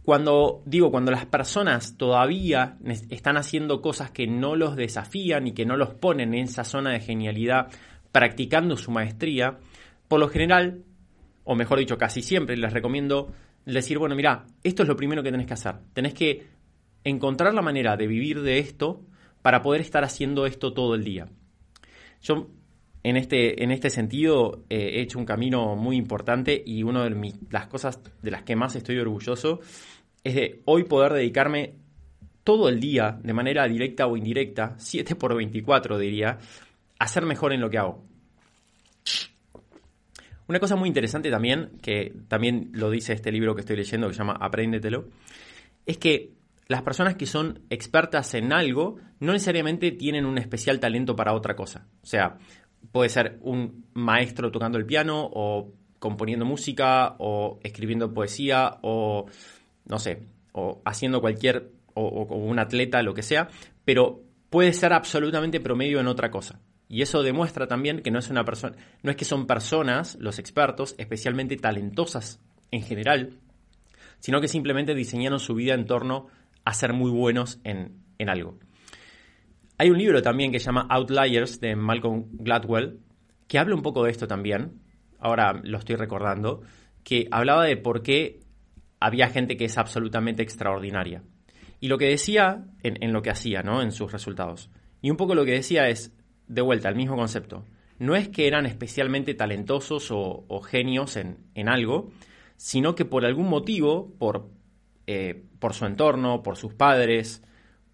cuando 0.02 0.62
digo, 0.64 0.90
cuando 0.90 1.12
las 1.12 1.26
personas 1.26 1.98
todavía 1.98 2.78
están 3.10 3.36
haciendo 3.36 3.82
cosas 3.82 4.12
que 4.12 4.26
no 4.26 4.56
los 4.56 4.76
desafían 4.76 5.46
y 5.46 5.52
que 5.52 5.66
no 5.66 5.76
los 5.76 5.92
ponen 5.92 6.32
en 6.32 6.44
esa 6.44 6.64
zona 6.64 6.92
de 6.92 7.00
genialidad 7.00 7.68
practicando 8.12 8.78
su 8.78 8.90
maestría, 8.90 9.58
por 10.08 10.20
lo 10.20 10.30
general, 10.30 10.84
o 11.44 11.54
mejor 11.54 11.78
dicho, 11.78 11.96
casi 11.98 12.22
siempre 12.22 12.56
les 12.56 12.72
recomiendo 12.72 13.32
decir, 13.64 13.98
bueno, 13.98 14.14
mira, 14.14 14.46
esto 14.62 14.82
es 14.82 14.88
lo 14.88 14.96
primero 14.96 15.22
que 15.22 15.30
tenés 15.30 15.46
que 15.46 15.54
hacer. 15.54 15.76
Tenés 15.92 16.14
que 16.14 16.46
encontrar 17.04 17.54
la 17.54 17.62
manera 17.62 17.96
de 17.96 18.06
vivir 18.06 18.42
de 18.42 18.58
esto 18.58 19.02
para 19.42 19.62
poder 19.62 19.80
estar 19.82 20.04
haciendo 20.04 20.46
esto 20.46 20.72
todo 20.72 20.94
el 20.94 21.04
día. 21.04 21.28
Yo 22.22 22.48
en 23.02 23.18
este, 23.18 23.62
en 23.62 23.70
este 23.70 23.90
sentido 23.90 24.64
eh, 24.70 24.92
he 24.94 25.00
hecho 25.02 25.18
un 25.18 25.26
camino 25.26 25.76
muy 25.76 25.96
importante 25.96 26.62
y 26.64 26.82
una 26.82 27.04
de 27.04 27.34
las 27.50 27.66
cosas 27.66 28.00
de 28.22 28.30
las 28.30 28.42
que 28.42 28.56
más 28.56 28.74
estoy 28.76 28.98
orgulloso 28.98 29.60
es 30.24 30.34
de 30.34 30.62
hoy 30.64 30.84
poder 30.84 31.12
dedicarme 31.12 31.74
todo 32.42 32.70
el 32.70 32.80
día, 32.80 33.18
de 33.22 33.32
manera 33.34 33.66
directa 33.68 34.06
o 34.06 34.16
indirecta, 34.16 34.74
7 34.78 35.16
por 35.16 35.34
24 35.34 35.98
diría, 35.98 36.38
a 36.98 37.06
ser 37.06 37.26
mejor 37.26 37.52
en 37.52 37.60
lo 37.60 37.68
que 37.68 37.78
hago. 37.78 38.04
Una 40.46 40.60
cosa 40.60 40.76
muy 40.76 40.88
interesante 40.88 41.30
también, 41.30 41.70
que 41.80 42.14
también 42.28 42.70
lo 42.72 42.90
dice 42.90 43.12
este 43.12 43.32
libro 43.32 43.54
que 43.54 43.62
estoy 43.62 43.76
leyendo 43.76 44.08
que 44.08 44.14
se 44.14 44.18
llama 44.18 44.36
Apréndetelo, 44.40 45.08
es 45.86 45.98
que 45.98 46.32
las 46.68 46.82
personas 46.82 47.16
que 47.16 47.26
son 47.26 47.60
expertas 47.70 48.34
en 48.34 48.52
algo 48.52 48.96
no 49.20 49.32
necesariamente 49.32 49.92
tienen 49.92 50.24
un 50.26 50.38
especial 50.38 50.80
talento 50.80 51.14
para 51.16 51.34
otra 51.34 51.54
cosa. 51.56 51.86
O 52.02 52.06
sea, 52.06 52.38
puede 52.92 53.08
ser 53.08 53.38
un 53.42 53.86
maestro 53.94 54.50
tocando 54.50 54.78
el 54.78 54.86
piano 54.86 55.28
o 55.32 55.72
componiendo 55.98 56.44
música 56.44 57.16
o 57.18 57.58
escribiendo 57.62 58.12
poesía 58.12 58.78
o, 58.82 59.26
no 59.86 59.98
sé, 59.98 60.22
o 60.52 60.82
haciendo 60.84 61.20
cualquier, 61.20 61.70
o, 61.94 62.24
un 62.34 62.58
atleta, 62.58 63.02
lo 63.02 63.14
que 63.14 63.22
sea, 63.22 63.48
pero 63.84 64.22
puede 64.50 64.72
ser 64.72 64.92
absolutamente 64.92 65.60
promedio 65.60 66.00
en 66.00 66.06
otra 66.06 66.30
cosa. 66.30 66.60
Y 66.94 67.02
eso 67.02 67.24
demuestra 67.24 67.66
también 67.66 68.02
que 68.02 68.12
no 68.12 68.20
es 68.20 68.30
una 68.30 68.44
persona, 68.44 68.76
no 69.02 69.10
es 69.10 69.16
que 69.16 69.24
son 69.24 69.48
personas, 69.48 70.16
los 70.20 70.38
expertos, 70.38 70.94
especialmente 70.96 71.56
talentosas 71.56 72.40
en 72.70 72.82
general, 72.82 73.40
sino 74.20 74.40
que 74.40 74.46
simplemente 74.46 74.94
diseñaron 74.94 75.40
su 75.40 75.56
vida 75.56 75.74
en 75.74 75.86
torno 75.86 76.28
a 76.64 76.72
ser 76.72 76.92
muy 76.92 77.10
buenos 77.10 77.58
en, 77.64 77.96
en 78.18 78.28
algo. 78.28 78.60
Hay 79.76 79.90
un 79.90 79.98
libro 79.98 80.22
también 80.22 80.52
que 80.52 80.60
se 80.60 80.66
llama 80.66 80.86
Outliers 80.88 81.58
de 81.58 81.74
Malcolm 81.74 82.26
Gladwell, 82.30 83.00
que 83.48 83.58
habla 83.58 83.74
un 83.74 83.82
poco 83.82 84.04
de 84.04 84.12
esto 84.12 84.28
también, 84.28 84.80
ahora 85.18 85.60
lo 85.64 85.78
estoy 85.78 85.96
recordando, 85.96 86.62
que 87.02 87.26
hablaba 87.32 87.64
de 87.64 87.76
por 87.76 88.04
qué 88.04 88.38
había 89.00 89.30
gente 89.30 89.56
que 89.56 89.64
es 89.64 89.78
absolutamente 89.78 90.44
extraordinaria. 90.44 91.24
Y 91.80 91.88
lo 91.88 91.98
que 91.98 92.06
decía 92.06 92.66
en, 92.84 93.12
lo 93.12 93.20
que 93.20 93.30
hacía, 93.30 93.64
¿no? 93.64 93.82
En 93.82 93.90
sus 93.90 94.12
resultados. 94.12 94.70
Y 95.02 95.10
un 95.10 95.16
poco 95.16 95.34
lo 95.34 95.44
que 95.44 95.50
decía 95.50 95.88
es, 95.88 96.14
de 96.48 96.62
vuelta, 96.62 96.88
el 96.88 96.96
mismo 96.96 97.16
concepto. 97.16 97.64
No 97.98 98.16
es 98.16 98.28
que 98.28 98.46
eran 98.46 98.66
especialmente 98.66 99.34
talentosos 99.34 100.08
o, 100.10 100.60
genios 100.60 101.16
en, 101.16 101.68
algo, 101.68 102.10
sino 102.56 102.94
que 102.94 103.04
por 103.04 103.24
algún 103.24 103.48
motivo, 103.48 104.12
por, 104.18 104.48
eh, 105.06 105.44
por 105.58 105.74
su 105.74 105.86
entorno, 105.86 106.42
por 106.42 106.56
sus 106.56 106.74
padres, 106.74 107.42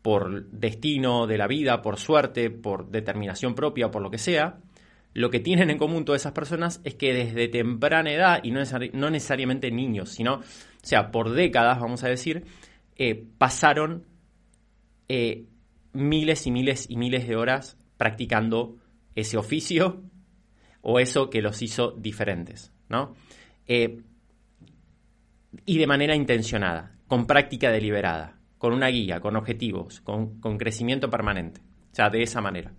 por 0.03 0.47
destino 0.51 1.27
de 1.27 1.39
la 1.39 1.47
vida, 1.47 1.83
por 1.83 1.99
suerte, 1.99 2.51
por 2.51 2.91
determinación 2.91 3.55
propia, 3.55 3.91
por 3.91 4.03
lo 4.03 4.11
que 4.11 4.19
sea, 4.19 4.59
lo 5.13 5.31
que 5.31 5.41
tienen 5.41 5.71
en 5.71 5.79
común 5.79 6.05
todas 6.05 6.23
esas 6.23 6.33
personas 6.33 6.81
es 6.85 6.95
que 6.95 7.13
desde 7.13 7.49
temprana 7.49 8.13
edad, 8.13 8.41
y 8.43 8.53
no, 8.53 8.61
no 8.93 9.11
necesariamente 9.11 9.71
niños, 9.71 10.11
sino, 10.11 10.35
o 10.37 10.43
sea, 10.83 11.11
por 11.11 11.31
décadas, 11.31 11.81
vamos 11.81 12.05
a 12.05 12.09
decir, 12.09 12.45
eh, 12.97 13.27
pasaron 13.39 14.07
eh, 15.09 15.47
miles 15.93 16.47
y 16.47 16.51
miles 16.53 16.87
y 16.89 16.97
miles 16.97 17.27
de 17.27 17.37
horas 17.37 17.77
practicando 18.01 18.79
ese 19.15 19.37
oficio 19.37 20.03
o 20.81 20.99
eso 20.99 21.29
que 21.29 21.43
los 21.43 21.61
hizo 21.61 21.91
diferentes, 21.93 22.73
¿no? 22.89 23.15
Eh, 23.67 24.01
y 25.67 25.77
de 25.79 25.87
manera 25.87 26.17
intencionada, 26.17 26.97
con 27.07 27.27
práctica 27.27 27.71
deliberada 27.71 28.41
con 28.61 28.75
una 28.75 28.89
guía, 28.89 29.21
con 29.21 29.37
objetivos, 29.37 30.03
con, 30.03 30.39
crecimiento 30.59 31.09
permanente. 31.09 31.63
O 31.93 31.95
sea, 31.95 32.11
de 32.11 32.23
esa 32.23 32.43
manera. 32.43 32.73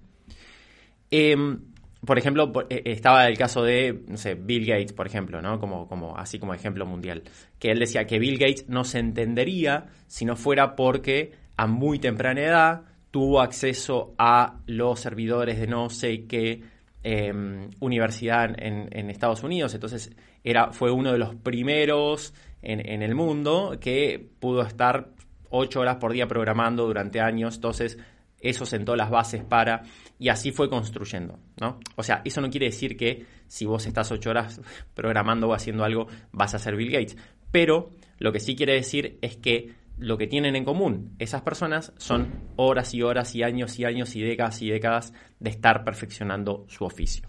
Em, 1.10 1.60
por 2.06 2.20
ejemplo, 2.20 2.54
eh, 2.70 2.84
estaba 2.86 3.28
el 3.28 3.36
caso 3.36 3.64
de, 3.64 4.04
no 4.08 4.16
sé, 4.16 4.36
Bill 4.36 4.68
Gates, 4.68 4.94
por 4.94 5.08
ejemplo, 5.08 5.42
¿no? 5.42 5.60
Como, 5.60 5.88
como, 5.88 6.16
así 6.16 6.38
como 6.38 6.54
ejemplo 6.54 6.86
mundial. 6.86 7.24
Que 7.58 7.72
él 7.72 7.80
decía 7.80 8.06
que 8.06 8.20
Bill 8.20 8.38
Gates 8.38 8.70
no 8.70 8.84
se 8.84 9.00
entendería 9.00 9.88
si 10.06 10.24
no 10.24 10.36
fuera 10.36 10.76
porque 10.76 11.32
a 11.58 11.66
muy 11.66 11.98
temprana 11.98 12.42
edad 12.42 12.84
tuvo 13.12 13.42
acceso 13.42 14.16
a 14.18 14.60
los 14.66 15.00
servidores 15.00 15.60
de 15.60 15.68
no 15.68 15.90
sé 15.90 16.26
qué 16.26 16.64
em, 17.04 17.70
universidad 17.80 18.56
en, 18.58 19.10
Estados 19.10 19.44
Unidos. 19.44 19.74
Entonces 19.74 20.12
era, 20.44 20.72
fue 20.72 20.92
uno 20.92 21.12
de 21.12 21.18
los 21.18 21.36
primeros 21.36 22.34
en, 22.62 22.88
en 22.88 23.02
el 23.02 23.14
mundo 23.14 23.78
que 23.80 24.26
pudo 24.40 24.62
estar 24.62 25.10
ocho 25.50 25.82
horas 25.82 25.98
por 25.98 26.14
día 26.14 26.28
programando 26.28 26.88
durante 26.88 27.20
años, 27.20 27.56
entonces 27.56 27.98
eso 28.40 28.66
sentó 28.66 28.96
las 28.96 29.10
bases 29.10 29.44
para, 29.44 29.84
y 30.18 30.30
así 30.30 30.52
fue 30.52 30.70
construyendo, 30.70 31.40
¿no? 31.60 31.80
O 31.96 32.04
sea, 32.04 32.22
eso 32.26 32.42
no 32.42 32.50
quiere 32.50 32.68
decir 32.68 32.98
que 32.98 33.26
si 33.48 33.66
vos 33.66 33.86
estás 33.86 34.12
ocho 34.12 34.32
horas 34.32 34.60
programando 34.96 35.48
o 35.48 35.54
haciendo 35.54 35.84
algo, 35.84 36.08
vas 36.32 36.56
a 36.56 36.60
ser 36.60 36.76
Bill 36.76 36.92
Gates, 36.92 37.18
pero 37.52 37.92
lo 38.18 38.32
que 38.32 38.40
sí 38.40 38.56
quiere 38.56 38.74
decir 38.74 39.20
es 39.22 39.38
que 39.38 39.74
lo 39.98 40.18
que 40.18 40.28
tienen 40.28 40.56
en 40.56 40.66
común 40.66 41.16
esas 41.20 41.42
personas 41.42 41.94
son 41.98 42.28
horas 42.56 42.94
y 42.94 43.04
horas 43.04 43.36
y 43.36 43.44
años 43.44 43.78
y 43.80 43.86
años 43.86 44.16
y 44.16 44.22
décadas 44.22 44.62
y 44.62 44.70
décadas 44.70 45.14
de 45.40 45.50
estar 45.50 45.84
perfeccionando 45.84 46.66
su 46.68 46.86
oficio. 46.86 47.28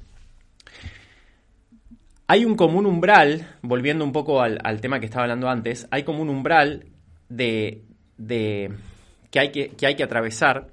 Hay 2.26 2.44
un 2.44 2.54
común 2.54 2.86
umbral, 2.86 3.58
volviendo 3.62 4.04
un 4.04 4.12
poco 4.12 4.40
al, 4.40 4.80
tema 4.80 5.00
que 5.00 5.06
estaba 5.06 5.24
hablando 5.24 5.48
antes, 5.48 5.86
hay 5.90 6.02
como 6.02 6.22
un 6.22 6.30
umbral 6.30 6.86
de, 7.28 7.82
de, 8.16 8.72
que, 9.30 9.40
hay 9.40 9.50
que, 9.50 9.86
hay 9.86 9.94
que 9.94 10.02
atravesar 10.02 10.68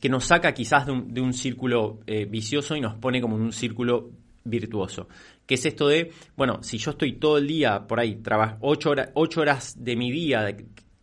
que 0.00 0.08
nos 0.08 0.24
saca 0.24 0.52
quizás 0.52 0.86
de 0.86 1.20
un, 1.20 1.32
círculo 1.32 2.00
eh, 2.08 2.24
vicioso 2.24 2.74
y 2.74 2.80
nos 2.80 2.96
pone 2.96 3.20
como 3.20 3.36
en 3.36 3.42
un 3.42 3.52
círculo 3.52 4.10
virtuoso. 4.42 5.06
Que 5.52 5.56
es 5.56 5.66
esto 5.66 5.86
de, 5.86 6.10
bueno, 6.34 6.62
si 6.62 6.78
yo 6.78 6.92
estoy 6.92 7.18
todo 7.18 7.36
el 7.36 7.46
día 7.46 7.86
por 7.86 8.00
ahí, 8.00 8.14
trabajo 8.14 8.56
ocho 8.60 8.88
horas, 8.88 9.10
ocho 9.12 9.42
horas 9.42 9.74
de 9.84 9.96
mi 9.96 10.10
día, 10.10 10.56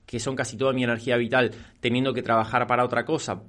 que 0.08 0.20
son 0.20 0.36
casi 0.36 0.58
toda 0.58 0.74
mi 0.74 0.84
energía 0.84 1.18
vital, 1.18 1.52
teniendo 1.80 2.16
que 2.16 2.24
trabajar 2.24 2.66
para 2.66 2.84
otra 2.84 3.06
cosa, 3.06 3.44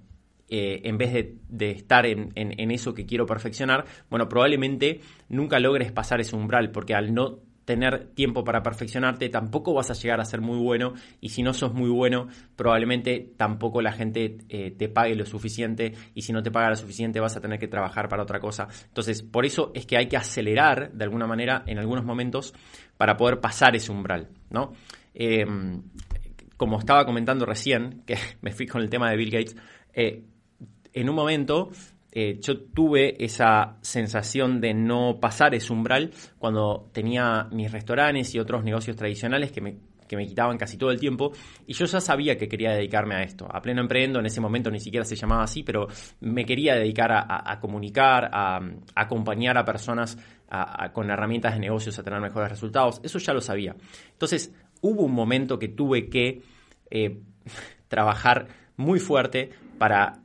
eh, 0.50 0.82
en 0.84 0.98
vez 0.98 1.38
de, 1.48 1.70
estar 1.70 2.04
en, 2.04 2.34
eso 2.70 2.92
que 2.92 3.06
quiero 3.06 3.24
perfeccionar, 3.24 3.86
bueno, 4.10 4.28
probablemente 4.28 5.00
nunca 5.30 5.58
logres 5.58 5.90
pasar 5.90 6.20
ese 6.20 6.36
umbral, 6.36 6.70
porque 6.70 6.92
al 6.92 7.14
no 7.14 7.38
tener 7.70 8.08
tiempo 8.14 8.42
para 8.42 8.64
perfeccionarte, 8.64 9.28
tampoco 9.28 9.72
vas 9.72 9.92
a 9.92 9.94
llegar 9.94 10.20
a 10.20 10.24
ser 10.24 10.40
muy 10.40 10.58
bueno 10.58 10.94
y 11.20 11.28
si 11.28 11.40
no 11.44 11.54
sos 11.54 11.72
muy 11.72 11.88
bueno, 11.88 12.26
probablemente 12.56 13.32
tampoco 13.36 13.80
la 13.80 13.92
gente 13.92 14.38
eh, 14.48 14.72
te 14.72 14.88
pague 14.88 15.14
lo 15.14 15.24
suficiente 15.24 15.92
y 16.12 16.22
si 16.22 16.32
no 16.32 16.42
te 16.42 16.50
paga 16.50 16.70
lo 16.70 16.74
suficiente 16.74 17.20
vas 17.20 17.36
a 17.36 17.40
tener 17.40 17.60
que 17.60 17.68
trabajar 17.68 18.08
para 18.08 18.24
otra 18.24 18.40
cosa. 18.40 18.66
Entonces, 18.88 19.22
por 19.22 19.46
eso 19.46 19.70
es 19.72 19.86
que 19.86 19.96
hay 19.96 20.08
que 20.08 20.16
acelerar 20.16 20.90
de 20.90 21.04
alguna 21.04 21.28
manera 21.28 21.62
en 21.64 21.78
algunos 21.78 22.04
momentos 22.04 22.54
para 22.96 23.16
poder 23.16 23.38
pasar 23.38 23.76
ese 23.76 23.92
umbral, 23.92 24.30
¿no? 24.50 24.72
Em, 25.14 25.84
como 26.56 26.80
estaba 26.80 27.04
comentando 27.04 27.46
recién, 27.46 28.02
que 28.04 28.16
me 28.42 28.50
fui 28.50 28.66
con 28.66 28.82
el 28.82 28.90
tema 28.90 29.08
de 29.12 29.16
Bill 29.16 29.30
Gates, 29.30 29.56
eh, 29.94 30.24
en 30.92 31.08
un 31.08 31.14
momento 31.14 31.70
eh, 32.12 32.38
yo 32.40 32.60
tuve 32.60 33.22
esa 33.24 33.76
sensación 33.82 34.60
de 34.60 34.74
no 34.74 35.18
pasar 35.20 35.54
ese 35.54 35.72
umbral 35.72 36.10
cuando 36.38 36.90
tenía 36.92 37.48
mis 37.52 37.70
restaurantes 37.70 38.34
y 38.34 38.38
otros 38.38 38.64
negocios 38.64 38.96
tradicionales 38.96 39.52
que 39.52 39.60
me, 39.60 39.76
que 40.08 40.16
me 40.16 40.26
quitaban 40.26 40.58
casi 40.58 40.76
todo 40.76 40.90
el 40.90 40.98
tiempo 40.98 41.30
y 41.68 41.72
yo 41.72 41.86
ya 41.86 42.00
sabía 42.00 42.36
que 42.36 42.48
quería 42.48 42.72
dedicarme 42.72 43.14
a 43.14 43.22
esto. 43.22 43.46
A 43.48 43.62
pleno 43.62 43.80
emprendo, 43.80 44.18
en 44.18 44.26
ese 44.26 44.40
momento 44.40 44.70
ni 44.70 44.80
siquiera 44.80 45.04
se 45.04 45.14
llamaba 45.14 45.44
así, 45.44 45.62
pero 45.62 45.86
me 46.20 46.44
quería 46.44 46.74
dedicar 46.74 47.12
a, 47.12 47.60
comunicar, 47.60 48.28
a, 48.32 48.60
acompañar 48.96 49.56
a 49.56 49.64
personas 49.64 50.18
con 50.92 51.10
herramientas 51.10 51.54
de 51.54 51.60
negocios 51.60 51.96
a 51.96 52.02
tener 52.02 52.20
mejores 52.20 52.50
resultados. 52.50 53.00
Eso 53.04 53.20
ya 53.20 53.32
lo 53.32 53.40
sabía. 53.40 53.76
Entonces, 54.10 54.52
hubo 54.80 55.02
un 55.02 55.12
momento 55.12 55.60
que 55.60 55.68
tuve 55.68 56.08
que 56.08 56.42
eh, 56.90 57.20
trabajar 57.88 58.48
muy 58.76 58.98
fuerte 58.98 59.50
para 59.78 60.20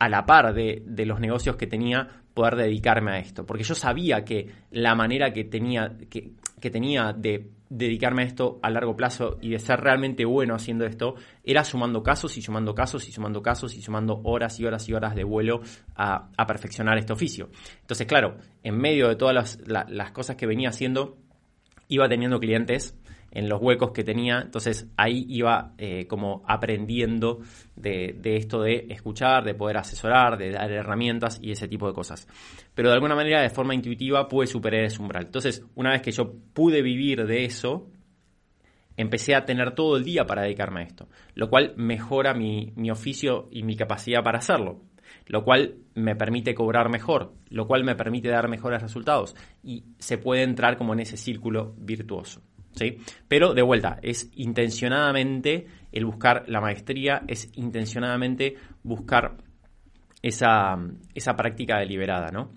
a 0.00 0.08
la 0.08 0.24
par 0.24 0.54
de, 0.54 0.82
los 1.04 1.20
negocios 1.20 1.56
que 1.56 1.66
tenía, 1.66 2.08
poder 2.32 2.56
dedicarme 2.56 3.12
a 3.12 3.18
esto. 3.18 3.44
Porque 3.44 3.64
yo 3.64 3.74
sabía 3.74 4.24
que 4.24 4.48
la 4.70 4.94
manera 4.94 5.30
que 5.32 5.44
tenía, 5.44 5.94
que, 6.08 6.70
tenía 6.70 7.12
de 7.12 7.50
dedicarme 7.68 8.22
a 8.22 8.24
esto 8.24 8.58
a 8.62 8.70
largo 8.70 8.96
plazo 8.96 9.36
y 9.42 9.50
de 9.50 9.58
ser 9.58 9.78
realmente 9.78 10.24
bueno 10.24 10.54
haciendo 10.54 10.86
esto 10.86 11.14
era 11.44 11.62
sumando 11.62 12.02
casos 12.02 12.36
y 12.36 12.42
sumando 12.42 12.74
casos 12.74 13.06
y 13.08 13.12
sumando 13.12 13.42
casos 13.42 13.76
y 13.76 13.82
sumando 13.82 14.22
horas 14.24 14.58
y 14.58 14.64
horas 14.64 14.88
y 14.88 14.94
horas 14.94 15.14
de 15.14 15.22
vuelo 15.22 15.60
a, 15.94 16.30
perfeccionar 16.46 16.96
este 16.96 17.12
oficio. 17.12 17.50
Entonces, 17.82 18.06
claro, 18.06 18.38
en 18.62 18.78
medio 18.78 19.06
de 19.06 19.16
todas 19.16 19.60
las 19.68 20.10
cosas 20.12 20.36
que 20.36 20.46
venía 20.46 20.70
haciendo, 20.70 21.18
iba 21.88 22.08
teniendo 22.08 22.40
clientes 22.40 22.98
en 23.30 23.48
los 23.48 23.60
huecos 23.60 23.92
que 23.92 24.04
tenía. 24.04 24.40
Entonces 24.40 24.88
ahí 24.96 25.26
iba 25.28 25.72
eh, 25.78 26.06
como 26.06 26.42
aprendiendo 26.46 27.40
de, 27.76 28.18
esto 28.24 28.62
de 28.62 28.86
escuchar, 28.90 29.44
de 29.44 29.54
poder 29.54 29.78
asesorar, 29.78 30.36
de 30.36 30.50
dar 30.52 30.70
herramientas 30.70 31.38
y 31.42 31.52
ese 31.52 31.68
tipo 31.68 31.86
de 31.86 31.94
cosas. 31.94 32.28
Pero 32.74 32.88
de 32.88 32.94
alguna 32.94 33.14
manera, 33.14 33.42
de 33.42 33.50
forma 33.50 33.74
intuitiva, 33.74 34.28
pude 34.28 34.46
superar 34.46 34.84
ese 34.84 35.00
umbral. 35.00 35.26
Entonces, 35.26 35.64
una 35.74 35.90
vez 35.90 36.02
que 36.02 36.12
yo 36.12 36.32
pude 36.52 36.82
vivir 36.82 37.26
de 37.26 37.44
eso, 37.44 37.88
empecé 38.96 39.34
a 39.34 39.44
tener 39.44 39.74
todo 39.74 39.96
el 39.96 40.04
día 40.04 40.24
para 40.24 40.42
dedicarme 40.42 40.80
a 40.80 40.84
esto, 40.84 41.08
lo 41.34 41.48
cual 41.48 41.74
mejora 41.76 42.34
mi, 42.34 42.72
mi 42.76 42.90
oficio 42.90 43.48
y 43.50 43.62
mi 43.62 43.76
capacidad 43.76 44.22
para 44.22 44.38
hacerlo 44.38 44.82
lo 45.26 45.44
cual 45.44 45.76
me 45.94 46.16
permite 46.16 46.54
cobrar 46.54 46.88
mejor, 46.88 47.32
lo 47.48 47.66
cual 47.66 47.84
me 47.84 47.94
permite 47.94 48.28
dar 48.28 48.48
mejores 48.48 48.82
resultados 48.82 49.36
y 49.62 49.84
se 49.98 50.18
puede 50.18 50.42
entrar 50.42 50.76
como 50.76 50.92
en 50.92 51.00
ese 51.00 51.16
círculo 51.16 51.74
virtuoso. 51.78 52.42
¿Sí? 52.72 52.98
Pero 53.28 53.54
de 53.54 53.62
vuelta, 53.62 53.98
es 54.02 54.30
intencionadamente 54.34 55.66
el 55.92 56.04
buscar 56.04 56.44
la 56.48 56.60
maestría, 56.60 57.22
es 57.26 57.50
intencionadamente 57.54 58.54
buscar 58.82 59.36
esa, 60.22 60.76
práctica 61.36 61.78
deliberada, 61.78 62.30
¿no? 62.30 62.52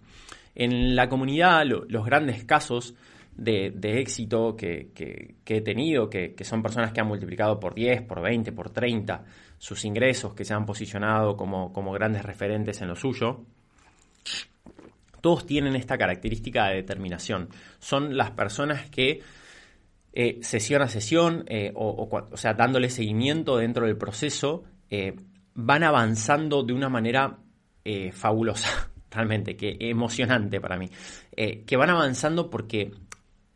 En 0.56 0.96
la 0.96 1.10
comunidad, 1.10 1.64
los 1.66 2.06
grandes 2.06 2.44
casos 2.44 2.94
de, 3.36 3.74
éxito 4.00 4.56
que, 4.56 4.92
he 5.46 5.62
tenido, 5.62 6.10
que, 6.10 6.36
son 6.42 6.62
personas 6.62 6.92
que 6.92 7.02
han 7.02 7.08
multiplicado 7.08 7.60
por 7.60 7.74
10, 7.74 8.04
por 8.04 8.22
20, 8.22 8.52
por 8.52 8.70
30 8.70 9.24
sus 9.58 9.86
ingresos, 9.86 10.36
que 10.36 10.46
se 10.46 10.54
han 10.54 10.66
posicionado 10.66 11.36
como, 11.36 11.74
como 11.74 11.92
grandes 11.92 12.24
referentes 12.24 12.82
en 12.82 12.90
lo 12.90 12.96
suyo, 12.96 13.46
todos 15.22 15.46
tienen 15.46 15.76
esta 15.76 15.98
característica 15.98 16.68
de 16.68 16.76
determinación. 16.76 17.48
Son 17.80 18.18
las 18.18 18.32
personas 18.32 18.90
que 18.90 19.22
eh, 20.16 20.38
sesión 20.42 20.84
a 20.84 20.88
sesión, 20.88 21.44
eh, 21.48 21.72
o, 21.76 22.30
sea, 22.36 22.54
dándole 22.54 22.92
seguimiento 22.92 23.58
dentro 23.58 23.88
del 23.88 23.98
proceso, 23.98 24.64
eh, 24.90 25.16
van 25.56 25.84
avanzando 25.84 26.62
de 26.64 26.74
una 26.74 26.88
manera 26.88 27.40
fabulosa, 28.14 28.92
realmente, 29.12 29.58
que 29.58 29.76
emocionante 29.80 30.62
para 30.62 30.78
mí. 30.78 30.90
que 31.36 31.76
van 31.76 31.90
avanzando 31.90 32.50
porque 32.50 32.92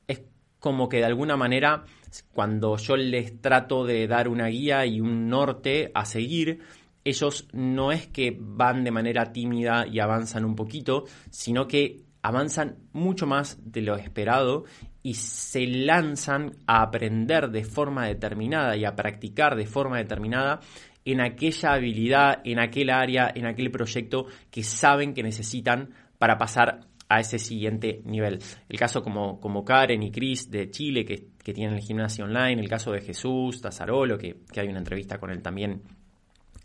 es 0.06 0.22
como 0.60 0.90
que 0.90 0.98
de 0.98 1.06
alguna 1.06 1.38
manera, 1.38 1.86
cuando 2.34 2.76
yo 2.78 2.98
les 2.98 3.40
trato 3.40 3.86
de 3.86 4.08
dar 4.08 4.28
una 4.28 4.48
guía 4.48 4.86
y 4.86 5.00
un 5.00 5.30
norte 5.30 5.92
a 5.94 6.06
seguir, 6.06 6.60
ellos 7.06 7.48
no 7.54 7.94
es 7.94 8.08
que 8.08 8.36
van 8.38 8.84
de 8.84 8.92
manera 8.92 9.32
tímida 9.32 9.88
y 9.88 10.00
avanzan 10.00 10.44
un 10.44 10.56
poquito, 10.56 11.06
sino 11.30 11.68
que 11.68 12.04
avanzan 12.22 12.80
mucho 12.92 13.26
más 13.26 13.58
de 13.64 13.82
lo 13.82 13.96
esperado 13.96 14.66
y 15.08 15.14
se 15.14 15.66
lanzan 15.66 16.52
a 16.68 16.82
aprender 16.82 17.50
de 17.50 17.64
forma 17.64 18.06
determinada 18.08 18.76
y 18.76 18.84
a 18.84 18.94
practicar 18.94 19.56
de 19.56 19.66
forma 19.66 20.00
determinada 20.00 20.60
en 21.06 21.22
aquella 21.22 21.72
habilidad, 21.72 22.42
en 22.44 22.60
aquel 22.60 22.90
área, 22.90 23.32
en 23.34 23.46
aquel 23.46 23.72
proyecto 23.72 24.26
que 24.52 24.64
saben 24.64 25.14
que 25.14 25.24
necesitan 25.24 25.94
para 26.18 26.38
pasar 26.38 26.82
a 27.08 27.22
ese 27.22 27.40
siguiente 27.40 28.02
nivel. 28.04 28.40
El 28.68 28.78
caso 28.78 29.02
como, 29.02 29.40
como 29.40 29.64
Karen 29.64 30.04
y 30.04 30.12
Chris 30.12 30.52
de 30.52 30.70
Chile, 30.72 31.06
que, 31.06 31.54
tienen 31.54 31.76
el 31.76 31.82
gimnasio 31.82 32.26
online, 32.26 32.62
el 32.62 32.68
caso 32.68 32.92
de 32.92 33.00
Jesús 33.00 33.62
Tazarolo, 33.62 34.18
que, 34.18 34.42
que 34.52 34.60
hay 34.60 34.68
una 34.68 34.80
entrevista 34.80 35.18
con 35.20 35.30
él 35.30 35.42
también 35.42 35.84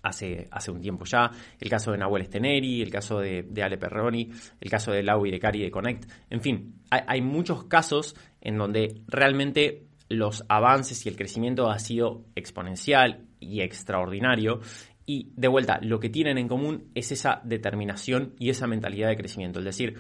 hace, 0.02 0.48
hace 0.50 0.70
un 0.70 0.80
tiempo 0.80 1.04
ya, 1.04 1.30
el 1.58 1.68
caso 1.68 1.92
de 1.92 1.98
Nahuel 1.98 2.26
Steneri, 2.26 2.82
el 2.82 2.90
caso 2.90 3.20
de, 3.20 3.46
Ale 3.62 3.78
Perroni, 3.78 4.30
el 4.60 4.70
caso 4.70 4.92
de 4.92 5.02
Lau 5.02 5.24
y 5.26 5.30
de 5.30 5.38
Cari 5.38 5.62
de 5.62 5.70
Connect. 5.70 6.10
En 6.30 6.40
fin, 6.40 6.74
hay, 6.90 7.22
muchos 7.22 7.64
casos 7.64 8.16
en 8.40 8.58
donde 8.58 9.02
realmente 9.06 9.86
los 10.08 10.44
avances 10.48 11.06
y 11.06 11.08
el 11.08 11.16
crecimiento 11.16 11.70
ha 11.70 11.78
sido 11.78 12.24
exponencial 12.34 13.26
y 13.40 13.60
extraordinario. 13.60 14.60
Y 15.06 15.32
de 15.36 15.48
vuelta, 15.48 15.78
lo 15.82 15.98
que 16.00 16.10
tienen 16.10 16.38
en 16.38 16.48
común 16.48 16.90
es 16.94 17.12
esa 17.12 17.40
determinación 17.44 18.34
y 18.38 18.50
esa 18.50 18.66
mentalidad 18.66 19.08
de 19.08 19.16
crecimiento. 19.16 19.60
Es 19.60 19.64
decir, 19.64 19.98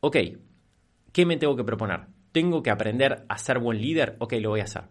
ok, 0.00 0.16
¿qué 1.12 1.26
me 1.26 1.36
tengo 1.36 1.56
que 1.56 1.64
proponer? 1.64 2.06
¿Tengo 2.32 2.62
que 2.62 2.70
aprender 2.70 3.24
a 3.28 3.38
ser 3.38 3.58
buen 3.58 3.80
líder? 3.80 4.16
Ok, 4.18 4.34
lo 4.34 4.50
voy 4.50 4.60
a 4.60 4.64
hacer. 4.64 4.84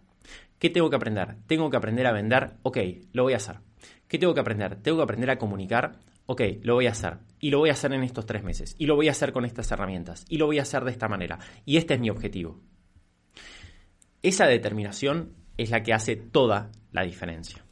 ¿Qué 0.58 0.70
tengo 0.70 0.88
que 0.88 0.96
aprender? 0.96 1.36
¿Tengo 1.46 1.70
que 1.70 1.76
aprender 1.76 2.06
a 2.06 2.12
vender? 2.12 2.54
Ok, 2.62 2.78
lo 3.12 3.24
voy 3.24 3.34
a 3.34 3.36
hacer. 3.36 3.56
¿Qué 4.08 4.18
tengo 4.18 4.34
que 4.34 4.40
aprender? 4.40 4.76
Tengo 4.76 4.98
que 4.98 5.02
aprender 5.02 5.30
a 5.30 5.38
comunicar. 5.38 5.98
Ok, 6.26 6.42
lo 6.62 6.74
voy 6.74 6.86
a 6.86 6.90
hacer. 6.90 7.18
Y 7.40 7.50
lo 7.50 7.58
voy 7.58 7.70
a 7.70 7.72
hacer 7.72 7.92
en 7.92 8.02
estos 8.02 8.26
tres 8.26 8.42
meses. 8.42 8.74
Y 8.78 8.86
lo 8.86 8.96
voy 8.96 9.08
a 9.08 9.12
hacer 9.12 9.32
con 9.32 9.44
estas 9.44 9.70
herramientas. 9.70 10.24
Y 10.28 10.38
lo 10.38 10.46
voy 10.46 10.58
a 10.58 10.62
hacer 10.62 10.84
de 10.84 10.90
esta 10.90 11.08
manera. 11.08 11.38
Y 11.64 11.76
este 11.76 11.94
es 11.94 12.00
mi 12.00 12.10
objetivo. 12.10 12.60
Esa 14.22 14.46
determinación 14.46 15.34
es 15.56 15.70
la 15.70 15.82
que 15.82 15.92
hace 15.92 16.16
toda 16.16 16.70
la 16.92 17.02
diferencia. 17.02 17.64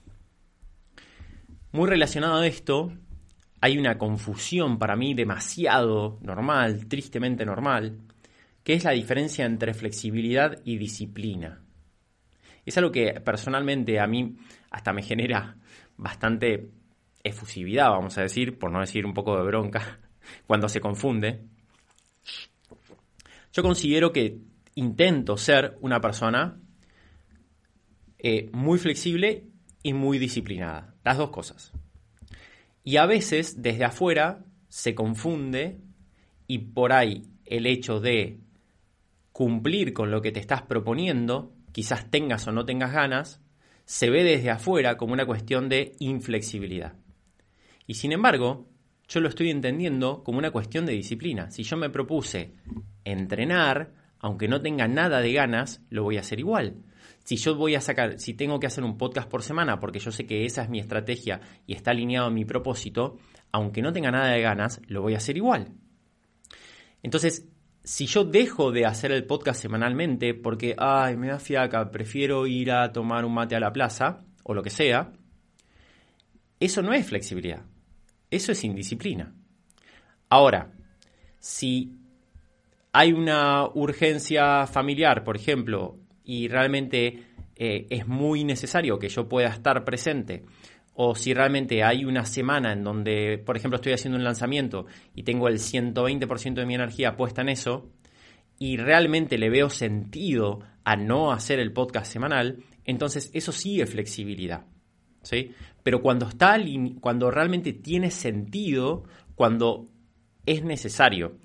Muy 1.73 1.89
relacionado 1.89 2.37
a 2.37 2.47
esto, 2.47 2.93
hay 3.63 3.79
una 3.79 3.97
confusión 3.97 4.79
para 4.79 4.97
mí 4.97 5.15
demasiado 5.15 6.19
normal, 6.21 6.87
tristemente 6.89 7.47
normal, 7.47 8.01
que 8.63 8.75
es 8.75 8.85
la 8.85 8.91
diferencia 8.91 9.47
entre 9.47 9.73
flexibilidad 9.73 10.61
y 10.65 10.77
disciplina. 10.77 11.63
Es 12.67 12.77
algo 12.77 12.93
que 12.93 13.21
personalmente 13.25 13.99
a 13.99 14.07
mí 14.07 14.37
hasta 14.71 14.93
me 14.93 15.03
genera 15.03 15.57
bastante 15.97 16.71
efusividad, 17.23 17.91
vamos 17.91 18.19
a 18.19 18.23
decir, 18.23 18.59
por 18.59 18.71
no 18.71 18.81
decir 18.81 19.07
un 19.07 19.15
poco 19.15 19.37
de 19.37 19.45
bronca, 19.45 20.01
cuando 20.47 20.69
se 20.69 20.81
confunde. 20.81 21.45
Yo 23.53 23.63
considero 23.63 24.13
que 24.13 24.39
intento 24.75 25.37
ser 25.37 25.77
una 25.81 26.01
persona 26.01 26.59
eh, 28.19 28.49
muy 28.53 28.79
flexible 28.79 29.45
y 29.83 29.93
muy 29.93 30.19
disciplinada, 30.19 30.95
las 31.05 31.19
dos 31.19 31.31
cosas. 31.31 31.73
Y 32.85 32.97
a 32.97 33.07
veces 33.07 33.63
desde 33.63 33.85
afuera 33.85 34.45
se 34.69 34.95
confunde 34.95 35.81
y 36.47 36.59
por 36.59 36.93
ahí 36.93 37.25
el 37.45 37.67
hecho 37.67 38.01
de 38.01 38.41
cumplir 39.33 39.93
con 39.93 40.11
lo 40.11 40.23
que 40.23 40.33
te 40.33 40.41
estás 40.41 40.63
proponiendo, 40.63 41.53
quizás 41.73 42.11
tengas 42.11 42.47
o 42.47 42.53
no 42.53 42.65
tengas 42.65 42.93
ganas, 42.93 43.42
se 43.85 44.11
ve 44.11 44.25
desde 44.25 44.51
afuera 44.51 44.97
como 44.97 45.13
una 45.13 45.27
cuestión 45.27 45.69
de 45.69 45.93
inflexibilidad. 45.99 46.95
Y 47.87 47.95
sin 47.95 48.13
embargo, 48.13 48.69
yo 49.09 49.21
lo 49.21 49.29
estoy 49.29 49.51
entendiendo 49.51 50.23
como 50.25 50.39
una 50.39 50.51
cuestión 50.51 50.87
de 50.87 50.93
disciplina. 50.93 51.51
Si 51.51 51.63
yo 51.63 51.77
me 51.77 51.91
propuse 51.91 52.55
entrenar, 53.05 53.93
aunque 54.19 54.49
no 54.49 54.63
tenga 54.63 54.89
nada 54.89 55.21
de 55.21 55.33
ganas, 55.33 55.83
lo 55.91 56.05
voy 56.05 56.17
a 56.17 56.21
hacer 56.21 56.39
igual. 56.39 56.77
Si 57.25 57.37
yo 57.37 57.55
voy 57.55 57.75
a 57.75 57.81
sacar, 57.81 58.19
si 58.19 58.35
tengo 58.35 58.59
que 58.59 58.67
hacer 58.67 58.85
un 58.85 58.97
podcast 58.97 59.29
por 59.29 59.43
semana, 59.43 59.79
porque 59.79 59.99
yo 59.99 60.11
sé 60.11 60.27
que 60.27 60.45
esa 60.45 60.63
es 60.63 60.71
mi 60.71 60.81
estrategia 60.81 61.41
y 61.67 61.75
está 61.75 61.91
alineado 61.91 62.29
a 62.29 62.31
mi 62.31 62.45
propósito, 62.45 63.19
aunque 63.53 63.83
no 63.83 63.93
tenga 63.93 64.11
nada 64.11 64.33
de 64.33 64.41
ganas, 64.41 64.81
lo 64.87 65.03
voy 65.03 65.15
a 65.15 65.19
hacer 65.19 65.37
igual. 65.37 65.75
Entonces, 67.03 67.49
si 67.85 68.07
yo 68.07 68.25
dejo 68.25 68.71
de 68.71 68.87
hacer 68.87 69.13
el 69.13 69.25
podcast 69.25 69.61
semanalmente 69.61 70.35
porque, 70.35 70.75
ay, 70.79 71.17
me 71.17 71.29
da 71.29 71.39
fiaca, 71.39 71.91
prefiero 71.91 72.47
ir 72.47 72.71
a 72.71 72.93
tomar 72.93 73.25
un 73.25 73.35
mate 73.35 73.57
a 73.57 73.61
la 73.61 73.73
plaza 73.73 74.25
o 74.45 74.55
lo 74.55 74.63
que 74.63 74.71
sea, 74.71 75.13
eso 76.61 76.83
no 76.83 76.93
es 76.93 77.07
flexibilidad, 77.07 77.63
eso 78.31 78.53
es 78.53 78.63
indisciplina. 78.63 79.35
Ahora, 80.29 80.73
si 81.39 81.99
hay 82.93 83.13
una 83.13 83.67
urgencia 83.67 84.67
familiar, 84.67 85.25
por 85.25 85.37
ejemplo, 85.37 85.99
y 86.25 86.47
realmente 86.47 87.25
eh, 87.57 87.87
es 87.91 88.07
muy 88.07 88.45
necesario 88.45 88.99
que 88.99 89.09
yo 89.09 89.29
pueda 89.29 89.49
estar 89.49 89.85
presente 89.85 90.45
o 90.95 91.15
si 91.15 91.35
realmente 91.35 91.83
hay 91.83 92.05
una 92.05 92.25
semana 92.25 92.73
en 92.73 92.85
donde, 92.85 93.39
por 93.39 93.57
ejemplo, 93.57 93.77
estoy 93.77 93.93
haciendo 93.93 94.19
un 94.19 94.25
lanzamiento 94.25 94.87
y 95.15 95.23
tengo 95.23 95.49
el 95.49 95.59
120% 95.59 96.55
de 96.55 96.67
mi 96.67 96.75
energía 96.75 97.17
puesta 97.17 97.43
en 97.43 97.49
eso, 97.49 97.91
y 98.59 98.77
realmente 98.77 99.39
le 99.39 99.51
veo 99.51 99.71
sentido 99.71 100.61
a 100.85 100.95
no 100.97 101.33
hacer 101.33 101.59
el 101.59 101.73
podcast 101.73 102.13
semanal, 102.13 102.63
entonces 102.85 103.31
eso 103.35 103.53
sí 103.53 103.81
es 103.81 103.91
flexibilidad. 103.91 104.67
¿sí? 105.23 105.53
Pero 105.83 106.01
cuando, 106.01 106.29
está, 106.29 106.57
cuando 107.01 107.31
realmente 107.31 107.73
tiene 107.73 108.11
sentido, 108.11 109.05
cuando 109.35 109.89
es 110.47 110.63
necesario. 110.63 111.39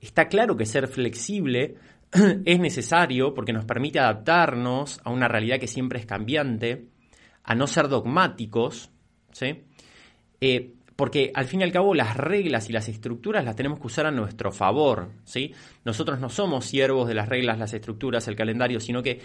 Está 0.00 0.28
claro 0.28 0.56
que 0.56 0.66
ser 0.66 0.88
flexible 0.88 1.76
es 2.44 2.60
necesario 2.60 3.34
porque 3.34 3.52
nos 3.52 3.64
permite 3.64 3.98
adaptarnos 3.98 5.00
a 5.04 5.10
una 5.10 5.28
realidad 5.28 5.58
que 5.58 5.66
siempre 5.66 5.98
es 5.98 6.06
cambiante, 6.06 6.88
a 7.42 7.54
no 7.54 7.66
ser 7.66 7.88
dogmáticos, 7.88 8.90
¿sí? 9.34 9.64
Eh, 10.40 10.74
porque 10.96 11.32
al 11.34 11.46
fin 11.46 11.60
y 11.60 11.64
al 11.64 11.72
cabo 11.72 11.94
las 11.94 12.16
reglas 12.16 12.70
y 12.70 12.72
las 12.72 12.88
estructuras 12.88 13.44
las 13.44 13.56
tenemos 13.56 13.80
que 13.80 13.88
usar 13.88 14.06
a 14.06 14.12
nuestro 14.12 14.52
favor, 14.52 15.10
¿sí? 15.24 15.52
Nosotros 15.84 16.20
no 16.20 16.28
somos 16.28 16.66
siervos 16.66 17.08
de 17.08 17.14
las 17.14 17.28
reglas, 17.28 17.58
las 17.58 17.74
estructuras, 17.74 18.28
el 18.28 18.36
calendario, 18.36 18.78
sino 18.78 19.02
que 19.02 19.20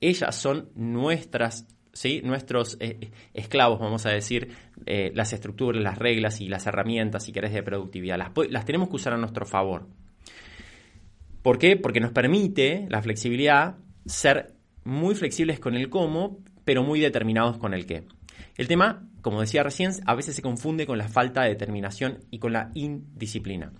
ellas 0.00 0.34
son 0.34 0.70
nuestras, 0.74 1.68
¿sí? 1.92 2.20
Nuestros 2.24 2.76
eh, 2.80 3.12
esclavos, 3.34 3.78
vamos 3.78 4.04
a 4.04 4.10
decir, 4.10 4.52
eh, 4.84 5.12
las 5.14 5.32
estructuras, 5.32 5.80
las 5.80 5.96
reglas 5.96 6.40
y 6.40 6.48
las 6.48 6.66
herramientas, 6.66 7.24
si 7.24 7.32
querés, 7.32 7.52
de 7.52 7.62
productividad. 7.62 8.18
Las, 8.18 8.32
las 8.50 8.64
tenemos 8.64 8.88
que 8.88 8.96
usar 8.96 9.12
a 9.12 9.18
nuestro 9.18 9.46
favor. 9.46 9.86
¿Por 11.42 11.58
qué? 11.58 11.76
Porque 11.76 12.00
nos 12.00 12.10
permite 12.10 12.86
la 12.88 13.00
flexibilidad 13.00 13.76
ser 14.06 14.54
muy 14.84 15.14
flexibles 15.14 15.60
con 15.60 15.76
el 15.76 15.88
cómo, 15.88 16.38
pero 16.64 16.82
muy 16.82 16.98
determinados 16.98 17.58
con 17.58 17.74
el 17.74 17.86
qué. 17.86 18.04
El 18.62 18.68
tema, 18.68 19.08
como 19.22 19.40
decía 19.40 19.64
recién, 19.64 19.90
a 20.06 20.14
veces 20.14 20.36
se 20.36 20.40
confunde 20.40 20.86
con 20.86 20.96
la 20.96 21.08
falta 21.08 21.42
de 21.42 21.48
determinación 21.48 22.20
y 22.30 22.38
con 22.38 22.52
la 22.52 22.70
indisciplina. 22.74 23.72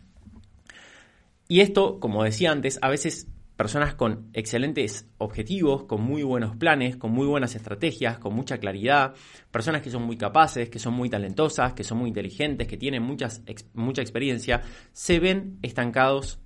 Y 1.46 1.60
esto, 1.60 2.00
como 2.00 2.24
decía 2.24 2.50
antes, 2.50 2.80
a 2.82 2.88
veces 2.88 3.28
personas 3.56 3.94
con 3.94 4.28
excelentes 4.32 5.08
objetivos, 5.18 5.84
con 5.84 6.02
muy 6.02 6.24
buenos 6.24 6.56
planes, 6.56 6.96
con 6.96 7.12
muy 7.12 7.28
buenas 7.28 7.54
estrategias, 7.54 8.18
con 8.18 8.34
mucha 8.34 8.58
claridad, 8.58 9.14
personas 9.52 9.82
que 9.82 9.90
son 9.92 10.02
muy 10.02 10.16
capaces, 10.16 10.68
que 10.68 10.80
son 10.80 10.94
muy 10.94 11.08
talentosas, 11.08 11.74
que 11.74 11.84
son 11.84 11.98
muy 11.98 12.08
inteligentes, 12.08 12.66
que 12.66 12.76
tienen 12.76 13.04
mucha 13.04 14.02
experiencia, 14.02 14.62
se 14.90 15.20
ven 15.20 15.60
estancados 15.62 16.40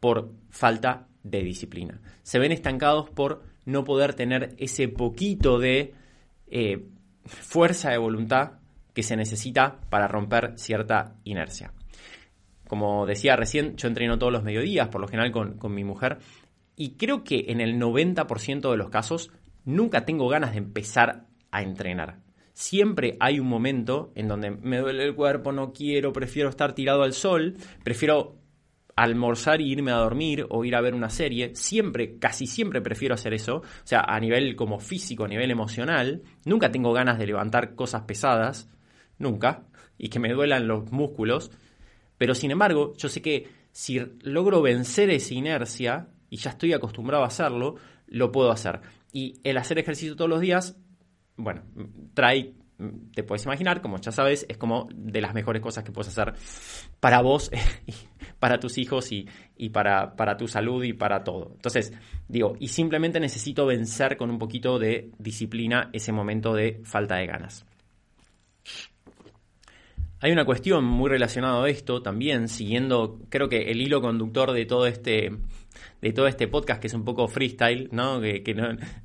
por 0.00 0.32
falta 0.48 1.08
de 1.24 1.42
disciplina. 1.42 2.00
Se 2.22 2.38
ven 2.38 2.52
estancados 2.52 3.10
por 3.10 3.42
no 3.66 3.84
poder 3.84 4.14
tener 4.14 4.54
ese 4.56 4.88
poquito 4.88 5.58
de 5.58 5.92
eh, 6.54 6.86
fuerza 7.24 7.90
de 7.90 7.98
voluntad 7.98 8.52
que 8.94 9.02
se 9.02 9.16
necesita 9.16 9.80
para 9.88 10.08
romper 10.08 10.52
cierta 10.56 11.14
inercia. 11.24 11.72
Como 12.68 13.06
decía 13.06 13.36
recién, 13.36 13.76
yo 13.76 13.88
entreno 13.88 14.18
todos 14.18 14.32
los 14.32 14.42
mediodías, 14.42 14.88
por 14.88 15.00
lo 15.00 15.08
general 15.08 15.32
con, 15.32 15.58
con 15.58 15.74
mi 15.74 15.84
mujer, 15.84 16.18
y 16.76 16.96
creo 16.96 17.24
que 17.24 17.46
en 17.48 17.60
el 17.60 17.78
90% 17.78 18.70
de 18.70 18.76
los 18.76 18.90
casos 18.90 19.30
nunca 19.64 20.04
tengo 20.04 20.28
ganas 20.28 20.52
de 20.52 20.58
empezar 20.58 21.26
a 21.50 21.62
entrenar. 21.62 22.18
Siempre 22.54 23.16
hay 23.20 23.40
un 23.40 23.48
momento 23.48 24.12
en 24.14 24.28
donde 24.28 24.50
me 24.50 24.78
duele 24.78 25.04
el 25.04 25.14
cuerpo, 25.14 25.52
no 25.52 25.72
quiero, 25.72 26.12
prefiero 26.12 26.48
estar 26.48 26.74
tirado 26.74 27.02
al 27.02 27.14
sol, 27.14 27.56
prefiero 27.82 28.41
almorzar 28.96 29.60
y 29.60 29.70
irme 29.70 29.90
a 29.90 29.96
dormir 29.96 30.46
o 30.50 30.64
ir 30.64 30.74
a 30.74 30.80
ver 30.80 30.94
una 30.94 31.10
serie, 31.10 31.54
siempre, 31.54 32.18
casi 32.18 32.46
siempre 32.46 32.80
prefiero 32.80 33.14
hacer 33.14 33.34
eso, 33.34 33.56
o 33.56 33.86
sea, 33.86 34.00
a 34.00 34.18
nivel 34.20 34.54
como 34.56 34.78
físico, 34.78 35.24
a 35.24 35.28
nivel 35.28 35.50
emocional, 35.50 36.22
nunca 36.44 36.70
tengo 36.70 36.92
ganas 36.92 37.18
de 37.18 37.26
levantar 37.26 37.74
cosas 37.74 38.02
pesadas, 38.02 38.70
nunca, 39.18 39.64
y 39.98 40.08
que 40.08 40.18
me 40.18 40.32
duelan 40.32 40.68
los 40.68 40.90
músculos, 40.92 41.50
pero 42.18 42.34
sin 42.34 42.50
embargo, 42.50 42.94
yo 42.96 43.08
sé 43.08 43.22
que 43.22 43.48
si 43.72 44.00
logro 44.22 44.62
vencer 44.62 45.10
esa 45.10 45.34
inercia 45.34 46.08
y 46.28 46.36
ya 46.36 46.50
estoy 46.50 46.72
acostumbrado 46.72 47.24
a 47.24 47.28
hacerlo, 47.28 47.76
lo 48.06 48.30
puedo 48.30 48.50
hacer. 48.50 48.80
Y 49.12 49.40
el 49.44 49.56
hacer 49.56 49.78
ejercicio 49.78 50.16
todos 50.16 50.30
los 50.30 50.40
días, 50.40 50.76
bueno, 51.36 51.62
trae 52.14 52.54
te 53.14 53.22
puedes 53.22 53.44
imaginar, 53.44 53.80
como 53.80 53.98
ya 53.98 54.12
sabes, 54.12 54.46
es 54.48 54.56
como 54.56 54.88
de 54.94 55.20
las 55.20 55.34
mejores 55.34 55.62
cosas 55.62 55.84
que 55.84 55.92
puedes 55.92 56.08
hacer 56.08 56.34
para 57.00 57.20
vos, 57.20 57.50
para 58.42 58.58
tus 58.58 58.76
hijos 58.76 59.12
y, 59.12 59.28
para, 59.68 60.16
para, 60.16 60.36
tu 60.36 60.48
salud 60.48 60.82
y 60.82 60.94
para 60.94 61.22
todo. 61.22 61.52
Entonces, 61.54 61.92
digo, 62.26 62.56
y 62.58 62.66
simplemente 62.66 63.20
necesito 63.20 63.66
vencer 63.66 64.16
con 64.16 64.30
un 64.30 64.40
poquito 64.40 64.80
de 64.80 65.12
disciplina 65.16 65.90
ese 65.92 66.10
momento 66.10 66.52
de 66.52 66.80
falta 66.82 67.18
de 67.18 67.26
ganas. 67.28 67.64
Hay 70.18 70.32
una 70.32 70.44
cuestión 70.44 70.84
muy 70.84 71.08
relacionada 71.08 71.62
a 71.62 71.68
esto 71.68 72.02
también, 72.02 72.48
siguiendo, 72.48 73.20
creo 73.28 73.48
que 73.48 73.70
el 73.70 73.80
hilo 73.80 74.00
conductor 74.00 74.50
de 74.50 74.66
todo 74.66 74.88
este 74.88 75.30
de 76.02 76.12
todo 76.12 76.26
este 76.26 76.48
podcast 76.48 76.80
que 76.80 76.88
es 76.88 76.94
un 76.94 77.04
poco 77.04 77.28
freestyle, 77.28 77.88
¿no? 77.92 78.20
Que, 78.20 78.54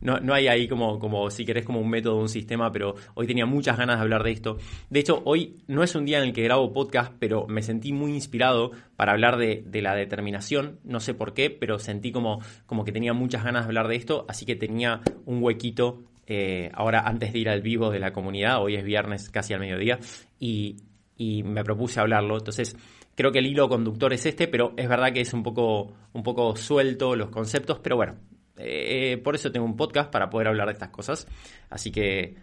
no, 0.02 0.20
no, 0.20 0.34
hay 0.34 0.48
ahí 0.48 0.68
como, 0.68 0.98
como, 0.98 1.30
si 1.30 1.46
querés, 1.46 1.64
como 1.64 1.80
un 1.80 1.90
método, 1.90 2.18
un 2.18 2.28
sistema, 2.28 2.72
pero 2.72 2.96
hoy 3.14 3.28
tenía 3.28 3.46
muchas 3.46 3.78
ganas 3.78 3.98
de 3.98 4.02
hablar 4.02 4.24
de 4.24 4.32
esto. 4.32 4.58
De 4.90 5.00
hecho, 5.00 5.22
hoy 5.24 5.64
no 5.68 5.84
es 5.84 5.94
un 5.94 6.06
día 6.06 6.18
en 6.18 6.26
el 6.26 6.34
que 6.34 6.42
grabo 6.42 6.74
podcast, 6.74 7.14
pero 7.20 7.46
me 7.48 7.62
sentí 7.62 7.94
muy 7.94 8.14
inspirado 8.14 8.72
para 8.96 9.12
hablar 9.12 9.38
de, 9.38 9.64
la 9.78 9.94
determinación, 9.94 10.80
no 10.84 11.00
sé 11.00 11.14
por 11.14 11.36
qué, 11.36 11.52
pero 11.52 11.78
sentí 11.78 12.12
como, 12.12 12.42
como 12.66 12.84
que 12.84 12.92
tenía 12.92 13.14
muchas 13.14 13.44
ganas 13.44 13.66
de 13.66 13.68
hablar 13.68 13.88
de 13.88 13.96
esto, 13.96 14.26
así 14.28 14.44
que 14.48 14.56
tenía 14.56 15.02
un 15.26 15.44
huequito 15.44 16.02
eh, 16.26 16.72
ahora 16.74 17.02
antes 17.02 17.32
de 17.32 17.38
ir 17.38 17.48
al 17.48 17.62
vivo 17.62 17.92
de 17.92 18.00
la 18.00 18.12
comunidad, 18.12 18.60
hoy 18.60 18.76
es 18.76 18.84
viernes 18.84 19.30
casi 19.30 19.54
al 19.54 19.60
mediodía, 19.60 20.00
y, 20.40 20.78
y 21.16 21.44
me 21.44 21.64
propuse 21.64 22.00
hablarlo. 22.00 22.38
Entonces, 22.38 22.76
Creo 23.18 23.32
que 23.32 23.40
el 23.40 23.48
hilo 23.48 23.68
conductor 23.68 24.14
es 24.14 24.28
este, 24.28 24.48
pero 24.48 24.76
es 24.78 24.88
verdad 24.88 25.12
que 25.12 25.22
es 25.22 25.34
un 25.34 25.42
poco, 25.42 25.92
un 26.14 26.22
poco 26.22 26.56
suelto 26.56 27.16
los 27.16 27.30
conceptos, 27.30 27.80
pero 27.80 27.96
bueno, 27.96 28.14
eh, 28.58 29.20
por 29.24 29.34
eso 29.34 29.52
tengo 29.52 29.66
un 29.66 29.76
podcast 29.76 30.12
para 30.12 30.30
poder 30.30 30.50
hablar 30.50 30.68
de 30.68 30.74
estas 30.74 30.90
cosas. 30.90 31.28
Así 31.68 31.92
que 31.92 32.36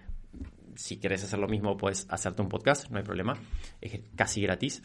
si 0.75 0.99
quieres 0.99 1.23
hacer 1.23 1.39
lo 1.39 1.47
mismo, 1.47 1.77
puedes 1.77 2.09
hacerte 2.11 2.43
un 2.43 2.49
podcast, 2.49 2.91
no 2.91 2.99
hay 2.99 3.05
problema, 3.05 3.39
es 3.81 4.01
casi 4.17 4.43
gratis. 4.43 4.83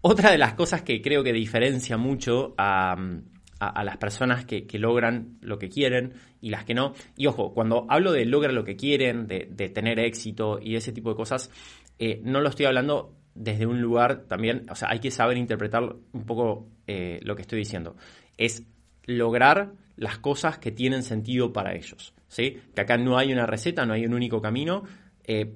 Otra 0.00 0.30
de 0.30 0.38
las 0.38 0.54
cosas 0.54 0.80
que 0.80 1.02
creo 1.02 1.22
que 1.22 1.34
diferencia 1.34 1.98
mucho 1.98 2.54
a, 2.56 2.96
las 3.84 3.98
personas 3.98 4.46
que, 4.46 4.66
logran 4.78 5.36
lo 5.42 5.58
que 5.58 5.68
quieren 5.68 6.14
y 6.40 6.48
las 6.48 6.64
que 6.64 6.72
no, 6.72 6.94
y 7.18 7.26
ojo, 7.26 7.52
cuando 7.52 7.84
hablo 7.90 8.12
de 8.12 8.24
lograr 8.24 8.54
lo 8.54 8.64
que 8.64 8.76
quieren, 8.76 9.26
de, 9.26 9.44
tener 9.74 10.00
éxito 10.00 10.58
y 10.58 10.76
ese 10.76 10.92
tipo 10.92 11.10
de 11.10 11.16
cosas, 11.16 11.50
eh, 11.98 12.22
no 12.24 12.40
lo 12.40 12.48
estoy 12.48 12.64
hablando 12.64 13.19
desde 13.40 13.66
un 13.66 13.80
lugar 13.80 14.24
también, 14.28 14.66
o 14.70 14.74
sea, 14.74 14.90
hay 14.90 14.98
que 14.98 15.10
saber 15.10 15.38
interpretar 15.38 15.82
un 15.82 16.26
poco 16.26 16.68
eh, 16.86 17.18
lo 17.22 17.34
que 17.34 17.42
estoy 17.42 17.58
diciendo. 17.58 17.96
Es 18.36 18.66
lograr 19.06 19.72
las 19.96 20.18
cosas 20.18 20.58
que 20.58 20.70
tienen 20.70 21.02
sentido 21.02 21.50
para 21.50 21.74
ellos. 21.74 22.12
¿sí? 22.28 22.58
Que 22.74 22.82
acá 22.82 22.98
no 22.98 23.16
hay 23.16 23.32
una 23.32 23.46
receta, 23.46 23.86
no 23.86 23.94
hay 23.94 24.04
un 24.04 24.12
único 24.12 24.42
camino. 24.42 24.82
Eh, 25.24 25.54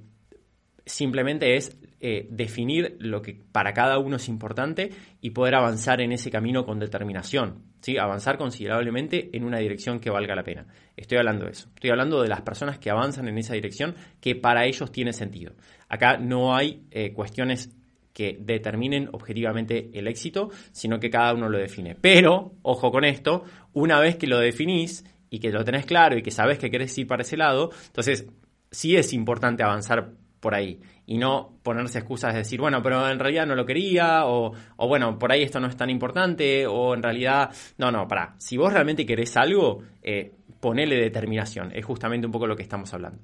simplemente 0.87 1.57
es 1.57 1.79
eh, 2.01 2.27
definir 2.31 2.97
lo 3.01 3.21
que 3.21 3.35
para 3.53 3.75
cada 3.75 3.99
uno 3.99 4.17
es 4.17 4.29
importante 4.29 4.91
y 5.21 5.31
poder 5.31 5.55
avanzar 5.55 6.01
en 6.01 6.13
ese 6.13 6.31
camino 6.31 6.65
con 6.65 6.79
determinación, 6.79 7.65
¿sí? 7.85 7.99
avanzar 7.99 8.39
considerablemente 8.39 9.29
en 9.35 9.45
una 9.45 9.59
dirección 9.59 10.01
que 10.01 10.09
valga 10.09 10.35
la 10.35 10.43
pena. 10.43 10.67
Estoy 10.97 11.19
hablando 11.19 11.45
de 11.45 11.51
eso, 11.51 11.69
estoy 11.75 11.91
hablando 11.91 12.23
de 12.23 12.29
las 12.29 12.41
personas 12.41 12.79
que 12.79 12.89
avanzan 12.89 13.29
en 13.29 13.37
esa 13.37 13.53
dirección 13.53 13.95
que 14.23 14.35
para 14.35 14.65
ellos 14.65 14.91
tiene 14.91 15.13
sentido. 15.13 15.53
Acá 15.91 16.17
no 16.17 16.57
hay 16.57 16.87
eh, 16.91 17.13
cuestiones 17.13 17.77
que 18.15 18.39
determinen 18.41 19.11
objetivamente 19.13 19.91
el 19.93 20.09
éxito, 20.09 20.49
sino 20.73 20.99
que 20.99 21.11
cada 21.11 21.35
uno 21.35 21.51
lo 21.51 21.59
define. 21.59 21.95
Pero, 21.95 22.55
ojo 22.63 22.91
con 22.91 23.05
esto, 23.05 23.45
una 23.75 24.01
vez 24.01 24.17
que 24.17 24.29
lo 24.29 24.39
definís 24.39 25.05
y 25.29 25.41
que 25.41 25.51
lo 25.51 25.63
tenés 25.63 25.85
claro 25.85 26.17
y 26.17 26.23
que 26.23 26.31
sabes 26.31 26.59
que 26.59 26.71
querés 26.71 26.97
ir 26.97 27.07
para 27.07 27.23
ese 27.23 27.37
lado, 27.37 27.71
entonces 27.87 28.27
sí 28.71 28.97
es 28.97 29.13
importante 29.13 29.63
avanzar 29.63 30.13
por 30.45 30.55
ahí 30.55 30.79
y 31.07 31.17
no 31.17 31.59
ponerse 31.63 32.01
excusas 32.01 32.35
de 32.35 32.41
decir, 32.41 32.61
bueno, 32.61 32.83
pero 32.83 33.09
en 33.11 33.19
realidad 33.19 33.47
no 33.47 33.55
lo 33.55 33.65
quería 33.65 34.27
o, 34.27 34.53
bueno, 34.77 35.19
por 35.19 35.33
ahí 35.33 35.43
esto 35.43 35.59
no 35.59 35.69
es 35.69 35.77
tan 35.77 35.89
importante 35.89 36.67
o 36.67 36.93
en 36.95 37.03
realidad, 37.03 37.51
no, 37.79 37.91
no, 37.91 38.07
para, 38.07 38.35
si 38.37 38.59
vos 38.59 38.71
realmente 38.71 39.07
querés 39.07 39.39
algo, 39.39 39.83
eh, 40.03 40.35
ponele 40.61 40.97
determinación, 40.97 41.73
es 41.75 41.83
justamente 41.83 42.27
un 42.27 42.33
poco 42.33 42.47
lo 42.47 42.55
que 42.57 42.63
estamos 42.63 42.93
hablando. 42.93 43.21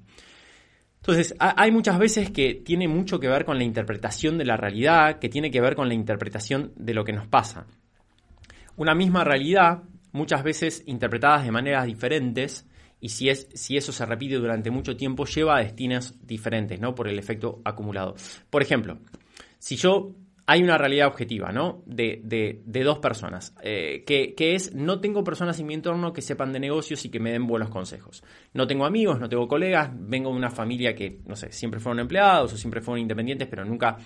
Entonces, 0.97 1.35
hay 1.39 1.71
muchas 1.71 1.99
veces 1.99 2.31
que 2.31 2.55
tiene 2.55 2.87
mucho 2.87 3.19
que 3.19 3.27
ver 3.27 3.45
con 3.45 3.59
la 3.59 3.63
interpretación 3.63 4.39
de 4.39 4.45
la 4.45 4.57
realidad, 4.57 5.19
que 5.19 5.29
tiene 5.29 5.51
que 5.51 5.61
ver 5.61 5.75
con 5.75 5.87
la 5.87 5.93
interpretación 5.93 6.73
de 6.75 6.95
lo 6.95 7.03
que 7.03 7.13
nos 7.13 7.27
pasa. 7.27 7.67
Una 8.77 8.95
misma 8.95 9.23
realidad, 9.23 9.83
muchas 10.11 10.43
veces 10.43 10.83
interpretadas 10.87 11.43
de 11.43 11.51
maneras 11.51 11.85
diferentes, 11.85 12.67
y 13.01 13.09
si, 13.09 13.29
es, 13.29 13.49
si 13.53 13.75
eso 13.75 13.91
se 13.91 14.05
repite 14.05 14.35
durante 14.35 14.69
mucho 14.69 14.95
tiempo, 14.95 15.25
lleva 15.25 15.57
a 15.57 15.63
destinos 15.63 16.15
diferentes, 16.21 16.79
¿no? 16.79 16.95
Por 16.95 17.07
el 17.07 17.17
efecto 17.19 17.59
acumulado. 17.65 18.15
Por 18.49 18.61
ejemplo, 18.61 18.99
si 19.57 19.75
yo 19.75 20.15
hay 20.45 20.61
una 20.63 20.77
realidad 20.77 21.07
objetiva, 21.07 21.51
¿no? 21.51 21.81
De, 21.85 22.61
dos 22.65 22.99
personas, 22.99 23.55
eh, 23.63 24.03
que, 24.05 24.55
es 24.55 24.75
no 24.75 24.99
tengo 24.99 25.23
personas 25.23 25.59
en 25.59 25.65
mi 25.65 25.73
entorno 25.73 26.13
que 26.13 26.21
sepan 26.21 26.51
de 26.53 26.59
negocios 26.59 27.03
y 27.05 27.09
que 27.09 27.19
me 27.19 27.31
den 27.31 27.47
buenos 27.47 27.69
consejos. 27.69 28.23
No 28.53 28.67
tengo 28.67 28.85
amigos, 28.85 29.19
no 29.19 29.29
tengo 29.29 29.47
colegas, 29.47 29.89
vengo 29.93 30.29
de 30.29 30.35
una 30.35 30.51
familia 30.51 30.93
que, 30.93 31.21
no 31.25 31.35
sé, 31.35 31.51
siempre 31.51 31.79
fueron 31.79 31.99
empleados 31.99 32.53
o 32.53 32.57
siempre 32.57 32.81
fueron 32.81 33.01
independientes, 33.01 33.47
pero 33.47 33.65
nunca 33.65 33.97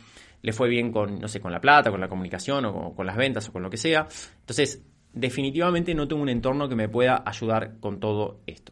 le 0.41 0.53
fue 0.53 0.69
bien 0.69 0.91
con, 0.91 1.19
no 1.19 1.27
sé, 1.27 1.41
con 1.41 1.51
la 1.51 1.59
plata, 1.59 1.89
con 1.91 1.99
la 1.99 2.07
comunicación 2.07 2.63
o 2.65 2.93
con 2.93 3.05
las 3.05 3.17
ventas 3.17 3.49
o 3.49 3.51
con 3.51 3.63
lo 3.63 3.69
que 3.69 3.77
sea. 3.77 4.07
Entonces, 4.39 4.83
definitivamente 5.13 5.95
no 5.95 6.07
tengo 6.07 6.21
un 6.21 6.29
entorno 6.29 6.69
que 6.69 6.75
me 6.75 6.89
pueda 6.89 7.23
ayudar 7.25 7.79
con 7.79 7.99
todo 7.99 8.41
esto. 8.45 8.71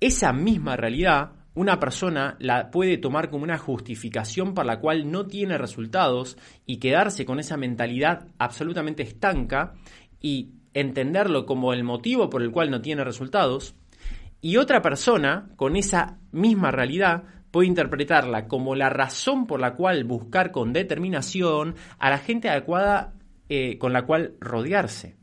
Esa 0.00 0.32
misma 0.32 0.76
realidad 0.76 1.32
una 1.58 1.80
persona 1.80 2.36
la 2.38 2.70
puede 2.70 2.98
tomar 2.98 3.30
como 3.30 3.42
una 3.42 3.58
justificación 3.58 4.54
por 4.54 4.64
la 4.64 4.78
cual 4.78 5.10
no 5.10 5.26
tiene 5.26 5.58
resultados 5.58 6.38
y 6.66 6.76
quedarse 6.76 7.24
con 7.24 7.40
esa 7.40 7.56
mentalidad 7.56 8.28
absolutamente 8.38 9.02
estanca 9.02 9.74
y 10.20 10.52
entenderlo 10.72 11.46
como 11.46 11.72
el 11.72 11.82
motivo 11.82 12.30
por 12.30 12.42
el 12.42 12.52
cual 12.52 12.70
no 12.70 12.80
tiene 12.80 13.02
resultados. 13.02 13.74
Y 14.40 14.56
otra 14.56 14.82
persona 14.82 15.50
con 15.56 15.74
esa 15.74 16.20
misma 16.30 16.70
realidad 16.70 17.24
puede 17.50 17.66
interpretarla 17.66 18.46
como 18.46 18.76
la 18.76 18.90
razón 18.90 19.48
por 19.48 19.58
la 19.58 19.74
cual 19.74 20.04
buscar 20.04 20.52
con 20.52 20.72
determinación 20.72 21.74
a 21.98 22.10
la 22.10 22.18
gente 22.18 22.48
adecuada 22.48 23.14
eh, 23.48 23.78
con 23.78 23.92
la 23.92 24.06
cual 24.06 24.36
rodearse. 24.38 25.16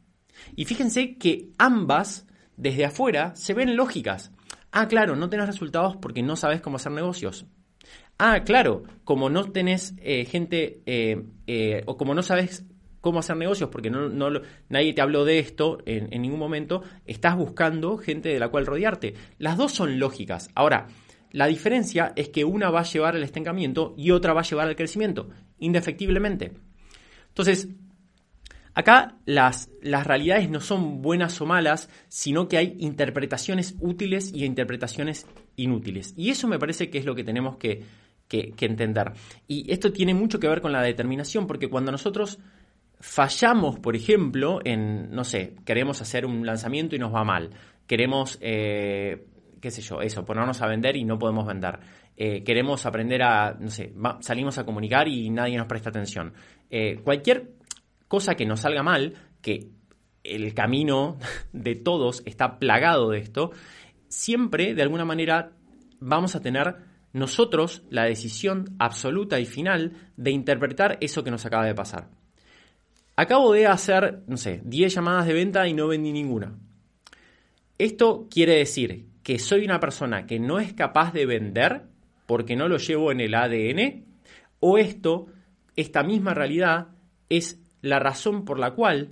Y 0.53 0.65
fíjense 0.65 1.15
que 1.15 1.51
ambas, 1.57 2.27
desde 2.57 2.83
afuera, 2.83 3.33
se 3.37 3.53
ven 3.53 3.77
lógicas. 3.77 4.34
Ah, 4.77 4.89
claro, 4.89 5.15
no 5.15 5.29
tenés 5.29 5.47
resultados 5.47 5.95
porque 5.95 6.21
no 6.21 6.35
sabes 6.35 6.59
cómo 6.59 6.75
hacer 6.75 6.91
negocios. 6.91 7.45
Ah, 8.19 8.41
claro, 8.43 8.83
como 9.05 9.29
no 9.29 9.45
tenés 9.45 9.93
eh, 10.01 10.25
gente 10.25 10.81
eh, 10.85 11.23
eh, 11.47 11.83
o 11.85 11.95
como 11.95 12.13
no 12.13 12.21
sabes 12.21 12.65
cómo 12.99 13.19
hacer 13.19 13.37
negocios 13.37 13.69
porque 13.69 13.89
no, 13.89 14.09
nadie 14.67 14.93
te 14.93 15.01
habló 15.01 15.23
de 15.23 15.39
esto 15.39 15.77
en, 15.85 16.11
en, 16.13 16.21
ningún 16.21 16.39
momento, 16.39 16.83
estás 17.05 17.37
buscando 17.37 17.97
gente 17.97 18.27
de 18.27 18.37
la 18.37 18.49
cual 18.49 18.65
rodearte. 18.65 19.13
Las 19.37 19.55
dos 19.55 19.71
son 19.71 19.97
lógicas. 19.97 20.49
Ahora, 20.55 20.87
la 21.31 21.47
diferencia 21.47 22.11
es 22.17 22.27
que 22.27 22.43
una 22.43 22.69
va 22.69 22.81
a 22.81 22.83
llevar 22.83 23.15
al 23.15 23.23
estancamiento 23.23 23.93
y 23.95 24.11
otra 24.11 24.33
va 24.33 24.41
a 24.41 24.43
llevar 24.43 24.67
al 24.67 24.75
crecimiento, 24.75 25.29
indefectiblemente. 25.57 26.51
Entonces, 27.29 27.69
Acá 28.75 29.15
las, 29.25 29.71
las, 29.81 30.05
realidades 30.05 30.49
no 30.49 30.59
son 30.59 31.01
buenas 31.01 31.39
o 31.39 31.45
malas, 31.45 31.89
sino 32.09 32.49
que 32.49 32.57
hay 32.57 32.75
interpretaciones 32.79 33.75
útiles 33.79 34.33
y 34.33 34.43
interpretaciones 34.43 35.27
inútiles. 35.55 36.13
Y 36.17 36.29
eso 36.29 36.49
me 36.49 36.59
parece 36.59 36.89
que 36.89 36.97
es 36.97 37.05
lo 37.05 37.15
que 37.15 37.23
tenemos 37.23 37.55
que, 37.55 37.83
entender. 38.29 39.13
Y 39.47 39.71
esto 39.71 39.93
tiene 39.93 40.13
mucho 40.13 40.41
que 40.41 40.49
ver 40.49 40.59
con 40.59 40.73
la 40.73 40.81
determinación, 40.81 41.47
porque 41.47 41.69
cuando 41.69 41.93
nosotros 41.93 42.37
fallamos, 42.99 43.79
por 43.79 43.95
ejemplo, 43.95 44.59
en, 44.65 45.09
no 45.09 45.23
sé, 45.23 45.55
queremos 45.65 46.01
hacer 46.01 46.25
un 46.25 46.45
lanzamiento 46.45 46.97
y 46.97 46.99
nos 46.99 47.15
va 47.15 47.23
mal, 47.23 47.51
queremos, 47.87 48.37
eh, 48.41 49.25
qué 49.61 49.71
sé 49.71 49.81
yo, 49.81 50.01
eso, 50.01 50.25
ponernos 50.25 50.61
a 50.61 50.67
vender 50.67 50.97
y 50.97 51.05
no 51.05 51.17
podemos 51.17 51.47
vender. 51.47 51.79
Eh, 52.17 52.43
queremos 52.43 52.85
aprender 52.85 53.23
a, 53.23 53.55
no 53.57 53.69
sé, 53.69 53.93
salimos 54.19 54.57
a 54.57 54.65
comunicar 54.65 55.07
y 55.07 55.29
nadie 55.29 55.57
nos 55.57 55.67
presta 55.67 55.91
atención. 55.91 56.33
Eh, 56.69 56.99
cualquier 57.03 57.55
cosa 58.07 58.35
que 58.35 58.45
nos 58.45 58.61
salga 58.61 58.83
mal, 58.83 59.15
que 59.41 59.69
el 60.23 60.53
camino 60.53 61.17
de 61.53 61.75
todos 61.75 62.23
está 62.25 62.59
plagado 62.59 63.09
de 63.09 63.19
esto, 63.19 63.51
siempre 64.07 64.73
de 64.73 64.81
alguna 64.81 65.05
manera 65.05 65.51
vamos 65.99 66.35
a 66.35 66.41
tener 66.41 66.75
nosotros 67.13 67.83
la 67.89 68.03
decisión 68.03 68.75
absoluta 68.79 69.39
y 69.39 69.45
final 69.45 69.93
de 70.17 70.31
interpretar 70.31 70.97
eso 70.99 71.23
que 71.23 71.31
nos 71.31 71.45
acaba 71.45 71.65
de 71.65 71.75
pasar. 71.75 72.09
Acabo 73.15 73.53
de 73.53 73.67
hacer, 73.67 74.23
no 74.27 74.35
sé, 74.35 74.61
10 74.65 74.93
llamadas 74.93 75.25
de 75.25 75.33
venta 75.33 75.67
y 75.67 75.73
no 75.73 75.87
vendí 75.87 76.11
ninguna. 76.11 76.57
Esto 77.77 78.27
quiere 78.29 78.57
decir 78.57 79.07
que 79.23 79.39
soy 79.39 79.63
una 79.63 79.79
persona 79.79 80.25
que 80.25 80.39
no 80.39 80.59
es 80.59 80.73
capaz 80.73 81.13
de 81.13 81.25
vender 81.25 81.83
porque 82.25 82.55
no 82.55 82.67
lo 82.67 82.77
llevo 82.77 83.11
en 83.11 83.21
el 83.21 83.33
ADN, 83.33 84.05
o 84.59 84.77
esto, 84.77 85.27
esta 85.75 86.03
misma 86.03 86.33
realidad, 86.33 86.89
es 87.29 87.61
la 87.85 87.99
razón 87.99 88.45
por 88.45 88.57
la 88.57 88.71
cual 88.71 89.11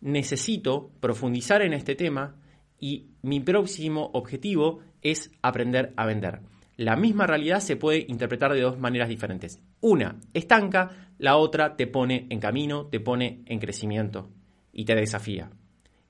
necesito 0.00 0.90
profundizar 0.98 1.62
en 1.62 1.72
este 1.72 1.94
tema 1.94 2.34
y 2.80 3.06
mi 3.22 3.38
próximo 3.38 4.10
objetivo 4.12 4.80
es 5.02 5.30
aprender 5.40 5.92
a 5.96 6.04
vender. 6.04 6.40
La 6.76 6.96
misma 6.96 7.28
realidad 7.28 7.60
se 7.60 7.76
puede 7.76 8.04
interpretar 8.08 8.52
de 8.52 8.60
dos 8.60 8.76
maneras 8.76 9.08
diferentes. 9.08 9.62
Una 9.80 10.18
estanca, 10.34 11.12
la 11.18 11.36
otra 11.36 11.76
te 11.76 11.86
pone 11.86 12.26
en 12.30 12.40
camino, 12.40 12.86
te 12.86 12.98
pone 12.98 13.42
en 13.46 13.60
crecimiento 13.60 14.30
y 14.72 14.84
te 14.84 14.96
desafía. 14.96 15.50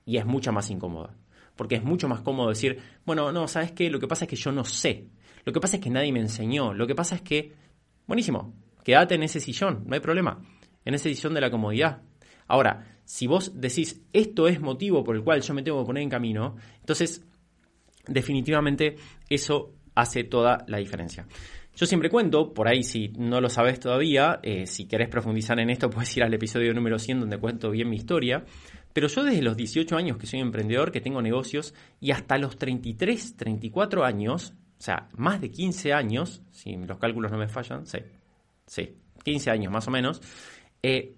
Y 0.03 0.17
es 0.17 0.25
mucho 0.25 0.51
más 0.51 0.71
incómoda. 0.71 1.15
Porque 1.55 1.75
es 1.75 1.83
mucho 1.83 2.07
más 2.07 2.21
cómodo 2.21 2.49
decir, 2.49 2.79
bueno, 3.05 3.31
no, 3.31 3.47
¿sabes 3.47 3.71
qué? 3.71 3.91
Lo 3.91 3.99
que 3.99 4.07
pasa 4.07 4.25
es 4.25 4.29
que 4.29 4.35
yo 4.35 4.51
no 4.51 4.63
sé. 4.63 5.09
Lo 5.45 5.53
que 5.53 5.59
pasa 5.59 5.75
es 5.75 5.83
que 5.83 5.91
nadie 5.91 6.11
me 6.11 6.21
enseñó. 6.21 6.73
Lo 6.73 6.87
que 6.87 6.95
pasa 6.95 7.15
es 7.15 7.21
que, 7.21 7.53
buenísimo, 8.07 8.53
quédate 8.83 9.13
en 9.13 9.23
ese 9.23 9.39
sillón, 9.39 9.83
no 9.85 9.93
hay 9.93 9.99
problema 9.99 10.39
en 10.89 10.95
esa 10.95 11.07
edición 11.07 11.33
de 11.33 11.41
la 11.41 11.49
comodidad. 11.49 12.01
Ahora, 12.47 12.85
si 13.05 13.27
vos 13.27 13.59
decís 13.59 14.01
esto 14.13 14.47
es 14.47 14.59
motivo 14.59 15.03
por 15.03 15.15
el 15.15 15.23
cual 15.23 15.41
yo 15.41 15.53
me 15.53 15.63
tengo 15.63 15.79
que 15.81 15.87
poner 15.87 16.03
en 16.03 16.09
camino, 16.09 16.55
entonces 16.79 17.25
definitivamente 18.07 18.97
eso 19.29 19.73
hace 19.95 20.23
toda 20.23 20.65
la 20.67 20.77
diferencia. 20.77 21.25
Yo 21.75 21.85
siempre 21.85 22.09
cuento, 22.09 22.53
por 22.53 22.67
ahí 22.67 22.83
si 22.83 23.09
no 23.17 23.39
lo 23.39 23.49
sabes 23.49 23.79
todavía, 23.79 24.39
eh, 24.43 24.67
si 24.67 24.85
querés 24.85 25.07
profundizar 25.07 25.59
en 25.59 25.69
esto, 25.69 25.89
puedes 25.91 26.15
ir 26.17 26.23
al 26.23 26.33
episodio 26.33 26.73
número 26.73 26.99
100 26.99 27.21
donde 27.21 27.37
cuento 27.37 27.71
bien 27.71 27.89
mi 27.89 27.95
historia. 27.95 28.43
Pero 28.91 29.07
yo 29.07 29.23
desde 29.23 29.41
los 29.41 29.55
18 29.55 29.95
años 29.95 30.17
que 30.17 30.27
soy 30.27 30.39
emprendedor, 30.39 30.91
que 30.91 30.99
tengo 30.99 31.21
negocios, 31.21 31.73
y 32.01 32.11
hasta 32.11 32.37
los 32.37 32.57
33, 32.57 33.37
34 33.37 34.03
años, 34.03 34.53
o 34.77 34.81
sea, 34.81 35.07
más 35.15 35.39
de 35.39 35.51
15 35.51 35.93
años, 35.93 36.41
si 36.51 36.75
los 36.75 36.97
cálculos 36.97 37.31
no 37.31 37.37
me 37.37 37.47
fallan, 37.47 37.85
sí, 37.85 37.99
sí, 38.65 38.95
15 39.23 39.51
años 39.51 39.71
más 39.71 39.87
o 39.87 39.91
menos, 39.91 40.21
eh, 40.83 41.15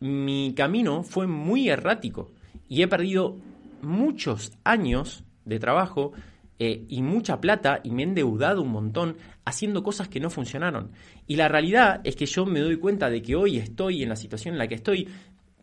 mi 0.00 0.54
camino 0.56 1.02
fue 1.02 1.26
muy 1.26 1.68
errático 1.68 2.30
y 2.68 2.82
he 2.82 2.88
perdido 2.88 3.36
muchos 3.82 4.52
años 4.64 5.24
de 5.44 5.58
trabajo 5.58 6.12
eh, 6.58 6.84
y 6.88 7.02
mucha 7.02 7.40
plata 7.40 7.80
y 7.82 7.90
me 7.90 8.02
he 8.02 8.06
endeudado 8.06 8.62
un 8.62 8.70
montón 8.70 9.16
haciendo 9.44 9.82
cosas 9.82 10.08
que 10.08 10.20
no 10.20 10.30
funcionaron. 10.30 10.90
Y 11.26 11.36
la 11.36 11.48
realidad 11.48 12.00
es 12.04 12.16
que 12.16 12.26
yo 12.26 12.46
me 12.46 12.60
doy 12.60 12.76
cuenta 12.76 13.10
de 13.10 13.22
que 13.22 13.36
hoy 13.36 13.58
estoy 13.58 14.02
en 14.02 14.08
la 14.08 14.16
situación 14.16 14.54
en 14.54 14.58
la 14.58 14.68
que 14.68 14.74
estoy, 14.74 15.08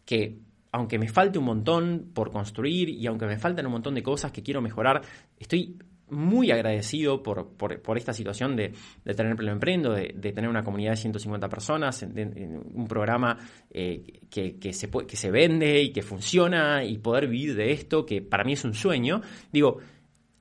que 0.05 0.39
aunque 0.71 0.99
me 0.99 1.07
falte 1.07 1.39
un 1.39 1.45
montón 1.45 2.11
por 2.13 2.31
construir 2.31 2.89
y 2.89 3.05
aunque 3.07 3.25
me 3.25 3.37
faltan 3.37 3.65
un 3.65 3.73
montón 3.73 3.95
de 3.95 4.03
cosas 4.03 4.31
que 4.31 4.43
quiero 4.43 4.61
mejorar, 4.61 5.01
estoy 5.37 5.77
muy 6.09 6.51
agradecido 6.51 7.23
por, 7.23 7.49
por, 7.57 7.97
esta 7.97 8.13
situación 8.13 8.55
de, 8.55 8.73
tener 9.15 9.35
Pleno 9.35 9.53
Emprendo, 9.53 9.91
de, 9.91 10.11
tener 10.13 10.49
una 10.49 10.63
comunidad 10.63 10.91
de 10.91 10.97
150 10.97 11.49
personas, 11.49 12.03
un 12.03 12.87
programa 12.87 13.37
eh, 13.71 14.21
que, 14.29 14.73
se 14.73 14.89
que 14.89 15.17
se 15.17 15.31
vende 15.31 15.81
y 15.81 15.91
que 15.91 16.01
funciona 16.01 16.83
y 16.83 16.97
poder 16.99 17.27
vivir 17.27 17.55
de 17.55 17.71
esto, 17.71 18.05
que 18.05 18.21
para 18.21 18.43
mí 18.43 18.53
es 18.53 18.63
un 18.63 18.73
sueño. 18.73 19.21
Digo, 19.51 19.79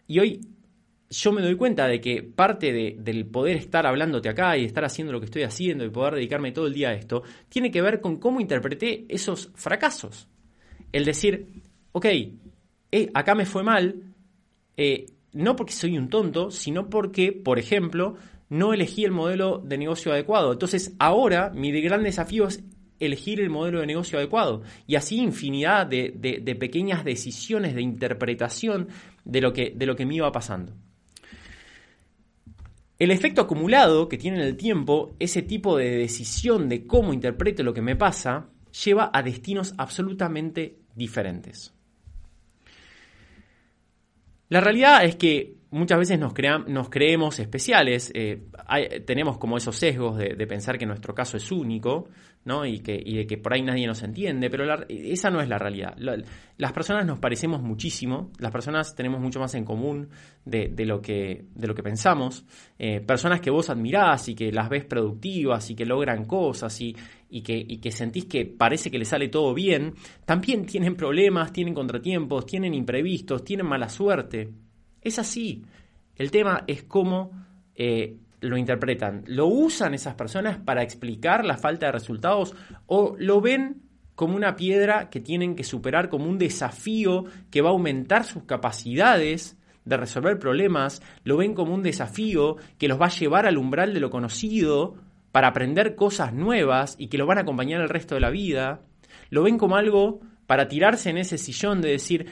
y 0.07 0.18
hoy 0.18 0.40
yo 1.09 1.33
me 1.33 1.42
doy 1.42 1.57
cuenta 1.57 1.87
de 1.87 2.00
que 2.00 2.22
parte 2.22 2.96
del 2.98 3.27
poder 3.27 3.57
estar 3.57 3.87
hablándote 3.87 4.29
acá 4.29 4.57
y 4.57 4.64
estar 4.64 4.85
haciendo 4.85 5.12
lo 5.12 5.20
que 5.20 5.27
estoy 5.27 5.42
haciendo 5.42 5.85
y 5.85 5.90
poder 5.90 6.14
dedicarme 6.14 6.53
todo 6.53 6.66
el 6.66 6.74
día 6.74 6.90
a 6.90 6.94
esto, 6.94 7.22
tiene 7.48 7.70
que 7.70 7.83
ver 7.83 8.00
con 8.00 8.18
cómo 8.18 8.40
interpreté 8.40 9.07
esos 9.09 9.50
fracasos. 9.55 10.29
El 10.92 11.05
decir, 11.05 11.62
ok, 11.92 12.07
eh, 12.90 13.11
acá 13.14 13.35
me 13.35 13.46
fue 13.46 13.62
mal, 13.62 14.14
eh, 14.77 15.07
no 15.35 15.57
porque 15.57 15.73
soy 15.73 15.99
un 15.99 16.09
tonto, 16.09 16.51
sino 16.51 16.88
porque, 16.88 17.33
por 17.33 17.59
ejemplo, 17.59 18.16
no 18.49 18.73
elegí 18.73 19.05
el 19.05 19.11
modelo 19.11 19.59
de 19.59 19.79
negocio 19.79 20.12
adecuado. 20.12 20.53
Entonces, 20.53 20.94
ahora 20.99 21.51
mi 21.51 21.73
gran 21.81 22.03
desafío 22.03 22.47
es 22.47 22.64
elegir 23.01 23.40
el 23.40 23.51
modelo 23.51 23.81
de 23.81 23.87
negocio 23.87 24.18
adecuado. 24.18 24.62
Y 24.87 24.94
así 24.94 25.16
infinidad 25.18 25.87
de, 25.87 26.57
pequeñas 26.59 27.05
decisiones 27.05 27.75
de 27.75 27.83
interpretación 27.83 28.88
de 29.25 29.40
lo, 29.40 29.53
que, 29.53 29.73
de 29.77 29.87
lo 29.87 29.97
que 29.97 30.07
me 30.07 30.14
iba 30.14 30.31
pasando. 30.33 30.73
El 32.99 33.11
efecto 33.11 33.40
acumulado 33.40 34.09
que 34.09 34.18
tiene 34.18 34.38
en 34.38 34.44
el 34.44 34.57
tiempo, 34.57 35.16
ese 35.18 35.42
tipo 35.42 35.77
de 35.77 35.90
decisión 35.99 36.68
de 36.68 36.87
cómo 36.87 37.12
interpreto 37.12 37.64
lo 37.64 37.75
que 37.75 37.83
me 37.83 37.97
pasa, 37.97 38.47
lleva 38.85 39.11
a 39.12 39.23
destinos 39.23 39.75
absolutamente 39.77 40.79
diferentes. 40.94 41.74
La 44.55 44.61
realidad 44.61 45.05
es 45.05 45.17
que 45.17 45.57
muchas 45.75 45.99
veces 45.99 46.19
nos, 46.21 46.33
nos 46.69 46.89
creemos 46.89 47.41
especiales, 47.41 48.11
eh, 48.15 48.45
tenemos 49.05 49.39
como 49.39 49.57
esos 49.57 49.77
sesgos 49.77 50.17
de, 50.17 50.47
pensar 50.47 50.79
que 50.79 50.87
nuestro 50.87 51.15
caso 51.15 51.37
es 51.37 51.51
único, 51.51 52.09
¿no? 52.45 52.65
Y, 52.65 52.79
que, 52.79 52.95
y 53.05 53.17
de 53.17 53.27
que 53.27 53.39
por 53.39 53.55
ahí 53.55 53.63
nadie 53.63 53.87
nos 53.87 54.03
entiende, 54.03 54.51
pero 54.51 54.65
esa 54.89 55.31
no 55.31 55.41
es 55.41 55.49
la 55.49 55.59
realidad. 55.59 55.97
las 56.59 56.73
personas 56.73 57.05
nos 57.05 57.19
parecemos 57.19 57.61
muchísimo, 57.61 58.31
las 58.39 58.53
personas 58.53 58.95
tenemos 58.95 59.21
mucho 59.21 59.41
más 59.41 59.55
en 59.57 59.65
común 59.65 60.11
de, 60.45 60.73
lo, 60.85 61.03
que, 61.03 61.47
de 61.55 61.67
lo 61.67 61.75
que 61.75 61.83
pensamos. 61.83 62.45
Eh, 62.79 63.01
personas 63.01 63.41
que 63.41 63.51
vos 63.51 63.69
admirás 63.69 64.29
y 64.29 64.37
que 64.37 64.53
las 64.53 64.69
ves 64.69 64.85
productivas 64.85 65.71
y 65.71 65.75
que 65.75 65.87
logran 65.87 66.25
cosas 66.25 66.81
y, 66.81 66.95
y, 67.31 67.43
que, 67.43 67.57
y 67.57 67.79
que 67.79 67.91
sentís 67.91 68.27
que 68.27 68.47
parece 68.47 68.93
que 68.93 68.99
les 68.99 69.09
sale 69.09 69.29
todo 69.29 69.53
bien, 69.55 69.95
también 70.25 70.67
tienen 70.67 70.95
problemas, 70.95 71.53
tienen 71.53 71.75
contratiempos, 71.75 72.47
tienen 72.47 72.75
imprevistos, 72.75 73.43
tienen 73.43 73.67
mala 73.67 73.89
suerte. 73.89 74.63
Es 75.05 75.19
así. 75.19 75.62
El 76.17 76.31
tema 76.31 76.64
es 76.67 76.83
cómo 76.83 77.31
eh, 77.75 78.17
lo 78.40 78.57
interpretan. 78.57 79.25
¿Lo 79.27 79.47
usan 79.47 79.95
esas 79.95 80.14
personas 80.14 80.59
para 80.59 80.83
explicar 80.83 81.45
la 81.45 81.57
falta 81.57 81.87
de 81.87 81.93
resultados 81.93 82.55
o 82.87 83.14
lo 83.19 83.40
ven 83.40 83.83
como 84.14 84.37
una 84.37 84.57
piedra 84.57 85.11
que 85.11 85.21
tienen 85.21 85.57
que 85.57 85.64
superar, 85.64 86.09
como 86.09 86.27
un 86.27 86.38
desafío 86.38 87.25
que 87.51 87.62
va 87.62 87.71
a 87.71 87.73
aumentar 87.73 88.25
sus 88.25 88.45
capacidades 88.45 89.59
de 89.85 89.97
resolver 89.97 90.38
problemas? 90.38 91.03
¿Lo 91.25 91.37
ven 91.37 91.55
como 91.55 91.75
un 91.75 91.83
desafío 91.83 92.57
que 92.79 92.88
los 92.88 93.01
va 93.01 93.07
a 93.07 93.17
llevar 93.17 93.47
al 93.47 93.59
umbral 93.59 93.93
de 93.93 94.01
lo 94.01 94.11
conocido 94.11 94.95
para 95.33 95.49
aprender 95.49 95.97
cosas 95.97 96.33
nuevas 96.33 96.95
y 96.99 97.09
que 97.09 97.19
lo 97.19 97.27
van 97.27 97.38
a 97.38 97.43
acompañar 97.43 97.81
el 97.81 97.88
resto 97.88 98.14
de 98.14 98.21
la 98.21 98.31
vida? 98.31 98.81
¿Lo 99.31 99.43
ven 99.43 99.59
como 99.59 99.77
algo 99.77 100.21
para 100.46 100.68
tirarse 100.68 101.11
en 101.11 101.18
ese 101.18 101.38
sillón 101.38 101.80
de 101.80 101.90
decir, 101.90 102.26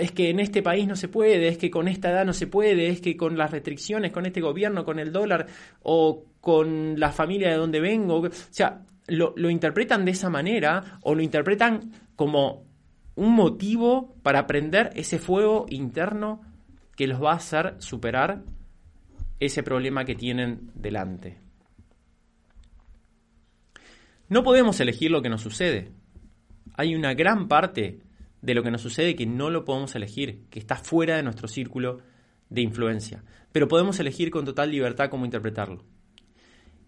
es 0.00 0.12
que 0.12 0.30
en 0.30 0.40
este 0.40 0.62
país 0.62 0.86
no 0.86 0.94
se 0.94 1.08
puede, 1.08 1.48
es 1.48 1.58
que 1.58 1.70
con 1.70 1.88
esta 1.88 2.10
edad 2.10 2.24
no 2.24 2.32
se 2.32 2.46
puede, 2.46 2.88
es 2.88 3.00
que 3.00 3.16
con 3.16 3.36
las 3.36 3.50
restricciones, 3.50 4.12
con 4.12 4.26
este 4.26 4.40
gobierno, 4.40 4.84
con 4.84 4.98
el 4.98 5.12
dólar 5.12 5.46
o 5.82 6.24
con 6.40 6.98
la 6.98 7.10
familia 7.10 7.50
de 7.50 7.56
donde 7.56 7.80
vengo. 7.80 8.20
O 8.20 8.30
sea, 8.50 8.84
lo, 9.08 9.34
lo 9.36 9.50
interpretan 9.50 10.04
de 10.04 10.12
esa 10.12 10.30
manera 10.30 10.98
o 11.02 11.14
lo 11.14 11.22
interpretan 11.22 11.92
como 12.14 12.64
un 13.16 13.34
motivo 13.34 14.14
para 14.22 14.40
aprender 14.40 14.90
ese 14.94 15.18
fuego 15.18 15.66
interno 15.68 16.42
que 16.94 17.06
los 17.06 17.22
va 17.22 17.32
a 17.32 17.36
hacer 17.36 17.74
superar 17.78 18.42
ese 19.40 19.62
problema 19.62 20.04
que 20.04 20.14
tienen 20.14 20.70
delante. 20.74 21.38
No 24.28 24.42
podemos 24.42 24.78
elegir 24.80 25.10
lo 25.10 25.22
que 25.22 25.28
nos 25.28 25.42
sucede 25.42 25.95
hay 26.76 26.94
una 26.94 27.14
gran 27.14 27.48
parte 27.48 28.00
de 28.42 28.54
lo 28.54 28.62
que 28.62 28.70
nos 28.70 28.82
sucede 28.82 29.16
que 29.16 29.26
no 29.26 29.50
lo 29.50 29.64
podemos 29.64 29.94
elegir, 29.94 30.44
que 30.50 30.58
está 30.58 30.76
fuera 30.76 31.16
de 31.16 31.22
nuestro 31.22 31.48
círculo 31.48 31.98
de 32.48 32.60
influencia, 32.60 33.24
pero 33.50 33.66
podemos 33.66 33.98
elegir 33.98 34.30
con 34.30 34.44
total 34.44 34.70
libertad 34.70 35.10
cómo 35.10 35.24
interpretarlo. 35.24 35.84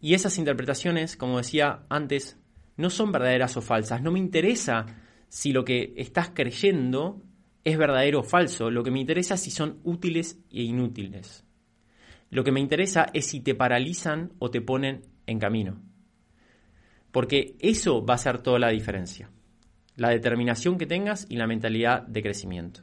Y 0.00 0.14
esas 0.14 0.38
interpretaciones, 0.38 1.16
como 1.16 1.38
decía 1.38 1.84
antes, 1.88 2.38
no 2.76 2.90
son 2.90 3.10
verdaderas 3.10 3.56
o 3.56 3.60
falsas. 3.60 4.00
No 4.00 4.12
me 4.12 4.20
interesa 4.20 4.86
si 5.28 5.52
lo 5.52 5.64
que 5.64 5.94
estás 5.96 6.30
creyendo 6.32 7.20
es 7.64 7.76
verdadero 7.76 8.20
o 8.20 8.22
falso. 8.22 8.70
Lo 8.70 8.84
que 8.84 8.92
me 8.92 9.00
interesa 9.00 9.34
es 9.34 9.40
si 9.40 9.50
son 9.50 9.80
útiles 9.82 10.38
e 10.52 10.62
inútiles. 10.62 11.44
Lo 12.30 12.44
que 12.44 12.52
me 12.52 12.60
interesa 12.60 13.06
es 13.12 13.26
si 13.26 13.40
te 13.40 13.56
paralizan 13.56 14.32
o 14.38 14.50
te 14.50 14.60
ponen 14.60 15.02
en 15.26 15.40
camino. 15.40 15.82
Porque 17.10 17.56
eso 17.58 18.06
va 18.06 18.14
a 18.14 18.18
ser 18.18 18.38
toda 18.38 18.60
la 18.60 18.68
diferencia 18.68 19.32
la 19.98 20.10
determinación 20.10 20.78
que 20.78 20.86
tengas 20.86 21.26
y 21.28 21.36
la 21.36 21.48
mentalidad 21.48 22.02
de 22.02 22.22
crecimiento. 22.22 22.82